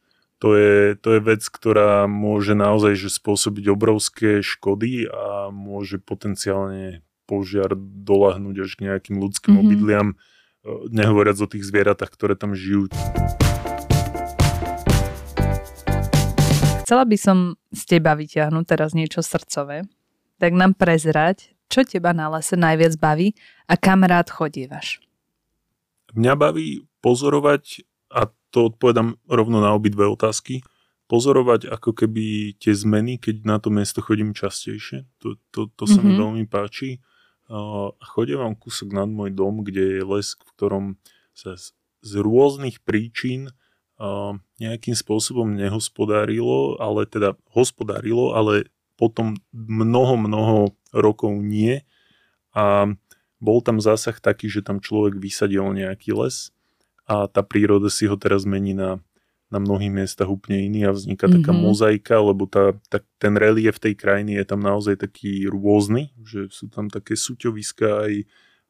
To 0.45 0.53
je, 0.53 0.93
to 1.01 1.17
je 1.17 1.21
vec, 1.25 1.41
ktorá 1.41 2.05
môže 2.05 2.53
naozaj 2.53 3.01
že 3.01 3.09
spôsobiť 3.17 3.65
obrovské 3.73 4.45
škody 4.45 5.09
a 5.09 5.49
môže 5.49 5.97
potenciálne 5.97 7.01
požiar 7.25 7.73
dolahnúť 7.81 8.57
až 8.61 8.77
k 8.77 8.93
nejakým 8.93 9.25
ľudským 9.25 9.57
mm-hmm. 9.57 9.65
obydliam 9.65 10.09
nehovoriac 10.93 11.41
o 11.41 11.49
tých 11.49 11.65
zvieratách, 11.65 12.13
ktoré 12.13 12.37
tam 12.37 12.53
žijú. 12.53 12.93
Chcela 16.85 17.09
by 17.09 17.17
som 17.17 17.57
z 17.73 17.97
teba 17.97 18.13
vyťahnuť 18.13 18.65
teraz 18.69 18.93
niečo 18.93 19.25
srdcové. 19.25 19.89
Tak 20.37 20.53
nám 20.53 20.77
prezrať, 20.77 21.57
čo 21.73 21.89
teba 21.89 22.13
na 22.13 22.29
lese 22.29 22.61
najviac 22.61 23.01
baví 23.01 23.33
a 23.65 23.81
kam 23.81 24.05
rád 24.05 24.29
chodívaš. 24.29 25.01
Mňa 26.13 26.37
baví 26.37 26.85
pozorovať, 27.01 27.81
a 28.15 28.31
to 28.55 28.71
odpovedám 28.71 29.19
rovno 29.27 29.59
na 29.59 29.75
obidve 29.75 30.07
otázky, 30.07 30.63
pozorovať 31.11 31.67
ako 31.67 31.91
keby 31.91 32.55
tie 32.63 32.71
zmeny, 32.71 33.19
keď 33.19 33.43
na 33.43 33.59
to 33.59 33.75
miesto 33.75 33.99
chodím 33.99 34.31
častejšie. 34.31 35.11
To, 35.21 35.35
to, 35.51 35.67
to 35.75 35.85
sa 35.91 35.99
mm-hmm. 35.99 36.07
mi 36.07 36.13
mhm. 36.15 36.21
veľmi 36.23 36.45
páči 36.47 37.03
chodia 38.01 38.41
vám 38.41 38.57
kúsok 38.57 38.93
nad 38.93 39.09
môj 39.09 39.35
dom, 39.35 39.65
kde 39.65 40.01
je 40.01 40.03
les, 40.05 40.27
v 40.33 40.43
ktorom 40.57 40.85
sa 41.37 41.61
z, 41.61 41.77
z 42.01 42.13
rôznych 42.21 42.81
príčin 42.81 43.53
nejakým 44.59 44.97
spôsobom 44.97 45.55
nehospodárilo, 45.55 46.75
ale 46.83 47.07
teda 47.07 47.39
hospodárilo, 47.55 48.35
ale 48.35 48.67
potom 48.99 49.39
mnoho, 49.55 50.19
mnoho 50.19 50.57
rokov 50.91 51.31
nie. 51.39 51.87
A 52.55 52.91
bol 53.39 53.59
tam 53.63 53.79
zásah 53.79 54.19
taký, 54.19 54.51
že 54.51 54.67
tam 54.67 54.83
človek 54.83 55.19
vysadil 55.21 55.63
nejaký 55.75 56.17
les 56.17 56.54
a 57.05 57.29
tá 57.29 57.45
príroda 57.45 57.93
si 57.93 58.09
ho 58.09 58.17
teraz 58.17 58.49
mení 58.49 58.73
na, 58.73 59.01
na 59.53 59.61
mnohých 59.61 59.93
miestach 59.93 60.27
úplne 60.27 60.67
iný 60.67 60.89
a 60.89 60.97
vzniká 60.97 61.29
mm-hmm. 61.29 61.45
taká 61.45 61.53
mhm. 61.53 61.61
mozaika, 61.63 62.15
lebo 62.19 62.49
tá, 62.49 62.75
tá, 62.89 62.99
ten 63.21 63.37
relief 63.37 63.79
tej 63.79 63.95
krajiny 63.95 64.41
je 64.41 64.45
tam 64.49 64.61
naozaj 64.65 64.99
taký 64.99 65.47
rôzny, 65.47 66.11
že 66.25 66.49
sú 66.51 66.67
tam 66.73 66.89
také 66.89 67.15
súťoviska 67.15 68.09
aj, 68.09 68.15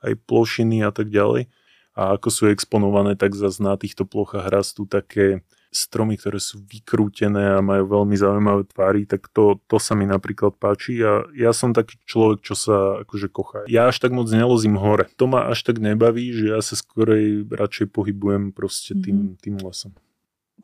aj 0.04 0.12
plošiny 0.26 0.84
a 0.84 0.90
tak 0.90 1.08
ďalej. 1.08 1.48
A 1.94 2.18
ako 2.18 2.28
sú 2.28 2.42
exponované, 2.50 3.14
tak 3.14 3.38
zase 3.38 3.62
na 3.62 3.78
týchto 3.78 4.02
plochách 4.02 4.50
rastú 4.50 4.82
také 4.82 5.46
stromy, 5.74 6.14
ktoré 6.14 6.38
sú 6.38 6.62
vykrútené 6.62 7.58
a 7.58 7.58
majú 7.58 7.90
veľmi 7.90 8.14
zaujímavé 8.14 8.62
tvary, 8.70 9.10
tak 9.10 9.26
to, 9.34 9.58
to 9.66 9.82
sa 9.82 9.98
mi 9.98 10.06
napríklad 10.06 10.54
páči 10.54 11.02
a 11.02 11.26
ja 11.34 11.50
som 11.50 11.74
taký 11.74 11.98
človek, 12.06 12.46
čo 12.46 12.54
sa 12.54 13.02
akože 13.02 13.26
kochá. 13.34 13.66
Ja 13.66 13.90
až 13.90 13.98
tak 13.98 14.14
moc 14.14 14.30
nelozím 14.30 14.78
hore. 14.78 15.10
To 15.18 15.26
ma 15.26 15.50
až 15.50 15.66
tak 15.66 15.82
nebaví, 15.82 16.30
že 16.30 16.54
ja 16.54 16.62
sa 16.62 16.78
skorej 16.78 17.50
radšej 17.50 17.90
pohybujem 17.90 18.54
proste 18.54 18.94
tým, 18.94 19.34
mm-hmm. 19.34 19.42
tým 19.42 19.56
lesom. 19.66 19.92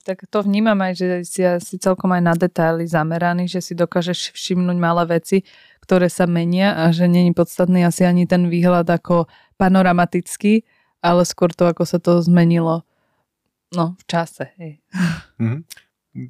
Tak 0.00 0.24
to 0.32 0.40
vnímam 0.40 0.78
aj, 0.80 0.92
že 0.96 1.06
si 1.28 1.44
asi 1.44 1.76
celkom 1.76 2.08
aj 2.16 2.22
na 2.24 2.34
detaily 2.38 2.88
zameraný, 2.88 3.50
že 3.50 3.60
si 3.60 3.76
dokážeš 3.76 4.32
všimnúť 4.32 4.78
malé 4.80 5.04
veci, 5.20 5.44
ktoré 5.84 6.08
sa 6.08 6.24
menia 6.24 6.72
a 6.72 6.88
že 6.94 7.10
není 7.10 7.36
podstatný 7.36 7.84
asi 7.84 8.08
ani 8.08 8.24
ten 8.24 8.48
výhľad 8.48 8.88
ako 8.88 9.28
panoramatický, 9.60 10.64
ale 11.04 11.28
skôr 11.28 11.52
to, 11.52 11.68
ako 11.68 11.84
sa 11.84 12.00
to 12.00 12.22
zmenilo 12.24 12.88
No, 13.70 13.94
v 13.94 14.04
čase, 14.06 14.50
hej. 14.58 14.82
Mm-hmm. 15.38 15.60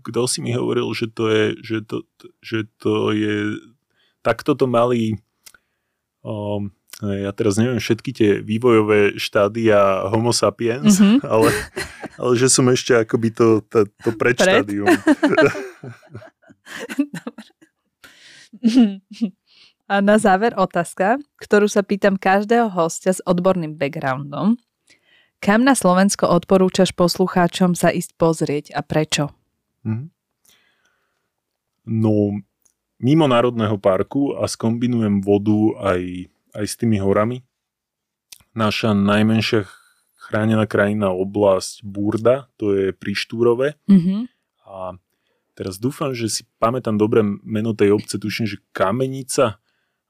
Kto 0.05 0.29
si 0.29 0.45
mi 0.45 0.53
hovoril, 0.53 0.85
že 0.93 1.09
to 1.09 1.33
je, 1.33 1.45
že 1.65 1.79
to, 1.89 2.05
že 2.45 2.69
to 2.77 3.17
je, 3.17 3.57
takto 4.21 4.53
to 4.53 4.69
mali, 4.69 5.17
um, 6.21 6.69
ja 7.01 7.33
teraz 7.33 7.57
neviem 7.57 7.81
všetky 7.81 8.11
tie 8.13 8.31
vývojové 8.45 9.17
štádia 9.17 10.05
homo 10.13 10.37
sapiens, 10.37 11.01
mm-hmm. 11.01 11.25
ale, 11.33 11.49
ale 12.21 12.33
že 12.37 12.53
som 12.53 12.69
ešte 12.69 12.93
akoby 12.93 13.33
to, 13.33 13.65
to, 13.73 13.89
to 14.05 14.11
predštádium. 14.13 14.93
Pred? 15.01 15.49
A 19.91 19.99
na 19.99 20.23
záver 20.23 20.55
otázka, 20.55 21.19
ktorú 21.43 21.67
sa 21.67 21.83
pýtam 21.83 22.15
každého 22.15 22.71
hostia 22.71 23.11
s 23.11 23.19
odborným 23.27 23.75
backgroundom. 23.75 24.55
Kam 25.41 25.65
na 25.65 25.73
Slovensko 25.73 26.29
odporúčaš 26.29 26.93
poslucháčom 26.93 27.73
sa 27.73 27.89
ísť 27.89 28.13
pozrieť 28.21 28.65
a 28.77 28.85
prečo? 28.85 29.33
Mm. 29.89 30.13
No, 31.89 32.45
mimo 33.01 33.25
Národného 33.25 33.81
parku 33.81 34.37
a 34.37 34.45
skombinujem 34.45 35.25
vodu 35.25 35.81
aj, 35.81 36.29
aj 36.53 36.65
s 36.69 36.75
tými 36.77 37.01
horami. 37.01 37.41
Naša 38.53 38.93
najmenšia 38.93 39.65
chránená 40.29 40.69
krajina 40.69 41.09
oblasť 41.09 41.89
Burda, 41.89 42.53
to 42.61 42.77
je 42.77 42.87
pri 42.93 43.17
Štúrove. 43.17 43.81
Mm-hmm. 43.89 44.21
A 44.69 45.01
teraz 45.57 45.81
dúfam, 45.81 46.13
že 46.13 46.29
si 46.29 46.45
pamätám 46.61 47.01
dobre 47.01 47.25
meno 47.25 47.73
tej 47.73 47.97
obce, 47.97 48.21
tuším, 48.21 48.45
že 48.45 48.61
Kamenica. 48.77 49.57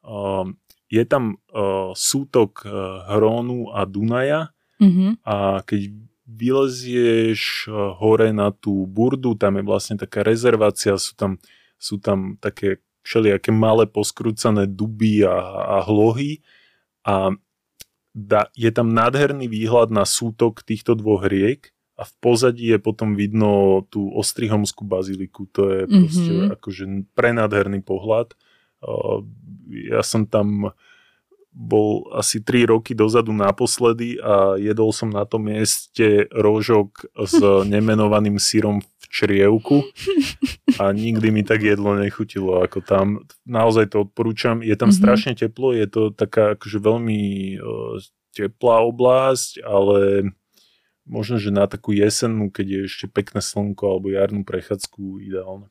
Uh, 0.03 0.51
je 0.90 1.07
tam 1.07 1.38
uh, 1.55 1.95
sútok 1.95 2.66
uh, 2.66 3.07
Hrónu 3.14 3.71
a 3.71 3.87
Dunaja 3.87 4.51
Mm-hmm. 4.81 5.11
A 5.29 5.61
keď 5.62 5.93
vylezieš 6.25 7.69
eh, 7.69 7.73
hore 8.01 8.33
na 8.33 8.51
tú 8.51 8.88
burdu, 8.88 9.37
tam 9.37 9.61
je 9.61 9.64
vlastne 9.64 9.97
taká 10.01 10.25
rezervácia, 10.25 10.97
sú 10.97 11.12
tam, 11.14 11.37
sú 11.77 12.01
tam 12.01 12.40
také 12.40 12.81
všelijaké 13.05 13.53
malé 13.53 13.88
poskrúcané 13.88 14.69
duby 14.69 15.25
a, 15.25 15.37
a 15.81 15.88
hlohy 15.88 16.45
a 17.05 17.33
da, 18.12 18.51
je 18.59 18.71
tam 18.75 18.90
nádherný 18.93 19.47
výhľad 19.47 19.95
na 19.95 20.05
sútok 20.05 20.66
týchto 20.66 20.99
dvoch 20.99 21.25
riek 21.25 21.71
a 21.97 22.05
v 22.05 22.12
pozadí 22.19 22.73
je 22.73 22.79
potom 22.81 23.12
vidno 23.12 23.85
tú 23.93 24.09
Ostrihomskú 24.16 24.88
baziliku. 24.88 25.47
To 25.53 25.69
je 25.69 25.81
proste 25.85 26.33
mm-hmm. 26.33 26.55
akože 26.57 26.85
prenádherný 27.12 27.85
pohľad. 27.85 28.33
Uh, 28.81 29.21
ja 29.69 30.01
som 30.01 30.25
tam 30.25 30.73
bol 31.50 32.06
asi 32.14 32.38
3 32.38 32.70
roky 32.70 32.94
dozadu 32.94 33.34
naposledy 33.34 34.22
a 34.22 34.54
jedol 34.54 34.94
som 34.94 35.10
na 35.10 35.26
tom 35.26 35.50
mieste 35.50 36.30
rožok 36.30 37.10
s 37.26 37.36
nemenovaným 37.74 38.38
sírom 38.38 38.78
v 38.78 39.04
črievku 39.10 39.82
a 40.78 40.94
nikdy 40.94 41.34
mi 41.34 41.42
tak 41.42 41.66
jedlo 41.66 41.98
nechutilo 41.98 42.62
ako 42.62 42.78
tam. 42.86 43.26
Naozaj 43.42 43.90
to 43.90 44.06
odporúčam. 44.06 44.62
Je 44.62 44.78
tam 44.78 44.94
mm-hmm. 44.94 45.02
strašne 45.02 45.32
teplo, 45.34 45.74
je 45.74 45.90
to 45.90 46.14
taká 46.14 46.54
akože 46.54 46.78
veľmi 46.78 47.20
uh, 47.58 47.98
teplá 48.30 48.86
oblasť, 48.86 49.66
ale 49.66 50.30
možno, 51.02 51.42
že 51.42 51.50
na 51.50 51.66
takú 51.66 51.90
jesennú, 51.90 52.54
keď 52.54 52.66
je 52.70 52.80
ešte 52.86 53.06
pekné 53.10 53.42
slnko 53.42 53.90
alebo 53.90 54.14
jarnú 54.14 54.46
prechádzku 54.46 55.18
ideálne. 55.26 55.66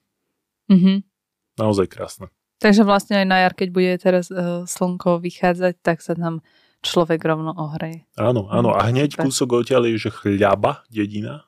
Mm-hmm. 0.68 1.08
Naozaj 1.56 1.88
krásne. 1.88 2.28
Takže 2.60 2.84
vlastne 2.84 3.24
aj 3.24 3.28
na 3.28 3.38
jar, 3.48 3.56
keď 3.56 3.70
bude 3.72 3.92
teraz 4.04 4.28
uh, 4.28 4.68
slnko 4.68 5.24
vychádzať, 5.24 5.80
tak 5.80 6.04
sa 6.04 6.12
tam 6.12 6.44
človek 6.84 7.20
rovno 7.24 7.56
ohreje. 7.56 8.04
Áno, 8.20 8.52
áno. 8.52 8.76
A 8.76 8.88
hneď 8.88 9.16
mm, 9.16 9.20
kúsok 9.24 9.64
odtiaľ 9.64 9.88
je, 9.92 10.08
že 10.08 10.12
chľaba, 10.12 10.84
dedina. 10.92 11.48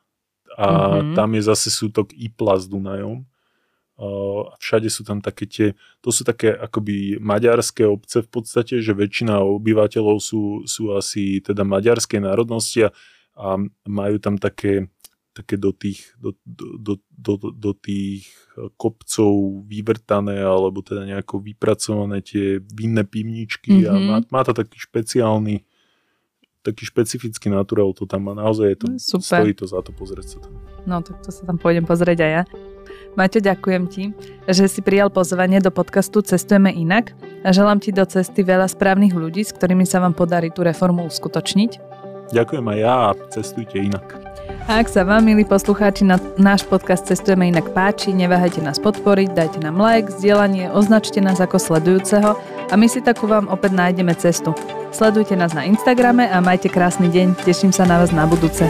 A 0.55 0.67
mm-hmm. 0.99 1.15
tam 1.15 1.29
je 1.35 1.41
zase 1.47 1.67
sútok 1.71 2.11
Ipla 2.15 2.59
s 2.59 2.67
Dunajom. 2.67 3.27
Uh, 4.01 4.49
všade 4.57 4.89
sú 4.89 5.05
tam 5.05 5.21
také 5.21 5.45
tie, 5.45 5.67
to 6.01 6.09
sú 6.09 6.25
také 6.25 6.49
akoby 6.57 7.21
maďarské 7.21 7.85
obce 7.85 8.25
v 8.25 8.29
podstate, 8.33 8.81
že 8.81 8.97
väčšina 8.97 9.45
obyvateľov 9.45 10.17
sú, 10.17 10.65
sú 10.65 10.95
asi 10.97 11.37
teda 11.43 11.61
maďarskej 11.61 12.23
národnosti 12.23 12.87
a, 12.87 12.89
a 13.37 13.61
majú 13.85 14.17
tam 14.17 14.41
také 14.41 14.89
také 15.31 15.55
do 15.55 15.71
tých, 15.71 16.11
do, 16.19 16.35
do, 16.43 16.99
do, 17.07 17.33
do, 17.55 17.71
tých 17.71 18.27
kopcov 18.75 19.63
vyvrtané 19.63 20.43
alebo 20.43 20.83
teda 20.83 21.07
nejako 21.07 21.39
vypracované 21.39 22.19
tie 22.19 22.59
vinné 22.59 23.07
pivničky 23.07 23.87
mm-hmm. 23.87 23.91
a 23.91 23.93
mhm. 23.95 24.07
má, 24.11 24.17
má 24.27 24.41
to 24.43 24.51
taký 24.51 24.75
špeciálny 24.75 25.63
taký 26.61 26.85
špecifický 26.85 27.49
naturál 27.49 27.89
to 27.97 28.05
tam 28.05 28.29
má. 28.29 28.33
Naozaj 28.37 28.67
je 28.69 28.77
to, 28.77 28.85
no, 28.87 28.97
Super. 29.01 29.41
stojí 29.41 29.53
to 29.57 29.65
za 29.65 29.81
to 29.81 29.91
pozrieť 29.91 30.37
sa 30.37 30.45
tam. 30.45 30.53
No 30.85 31.01
tak 31.01 31.17
to 31.25 31.33
sa 31.33 31.41
tam 31.49 31.57
pôjdem 31.57 31.85
pozrieť 31.89 32.21
aj 32.21 32.31
ja. 32.31 32.43
Maťo, 33.11 33.43
ďakujem 33.43 33.83
ti, 33.91 34.03
že 34.47 34.71
si 34.71 34.79
prijal 34.79 35.11
pozvanie 35.11 35.59
do 35.59 35.67
podcastu 35.67 36.23
Cestujeme 36.23 36.71
inak 36.71 37.11
a 37.43 37.51
želám 37.51 37.83
ti 37.83 37.91
do 37.91 38.07
cesty 38.07 38.45
veľa 38.45 38.71
správnych 38.71 39.11
ľudí, 39.11 39.43
s 39.43 39.51
ktorými 39.51 39.83
sa 39.83 39.99
vám 39.99 40.15
podarí 40.15 40.47
tú 40.47 40.63
reformu 40.63 41.03
uskutočniť. 41.11 41.91
Ďakujem 42.31 42.65
aj 42.71 42.77
ja 42.79 42.95
a 43.11 43.17
cestujte 43.27 43.75
inak. 43.75 44.30
Ak 44.71 44.87
sa 44.87 45.03
vám, 45.03 45.27
milí 45.27 45.43
poslucháči, 45.43 46.07
na 46.07 46.15
náš 46.39 46.63
podcast 46.63 47.03
Cestujeme 47.03 47.51
inak 47.51 47.75
páči, 47.75 48.15
neváhajte 48.15 48.63
nás 48.63 48.79
podporiť, 48.79 49.35
dajte 49.35 49.59
nám 49.59 49.75
like, 49.75 50.07
zdieľanie, 50.07 50.71
označte 50.71 51.19
nás 51.19 51.43
ako 51.43 51.59
sledujúceho 51.59 52.39
a 52.71 52.73
my 52.79 52.87
si 52.87 53.03
takú 53.03 53.27
vám 53.27 53.51
opäť 53.51 53.75
nájdeme 53.75 54.15
cestu. 54.15 54.55
Sledujte 54.95 55.35
nás 55.35 55.51
na 55.51 55.67
Instagrame 55.67 56.23
a 56.31 56.39
majte 56.39 56.71
krásny 56.71 57.11
deň, 57.11 57.43
teším 57.43 57.75
sa 57.75 57.83
na 57.83 57.99
vás 57.99 58.15
na 58.15 58.23
budúce. 58.23 58.63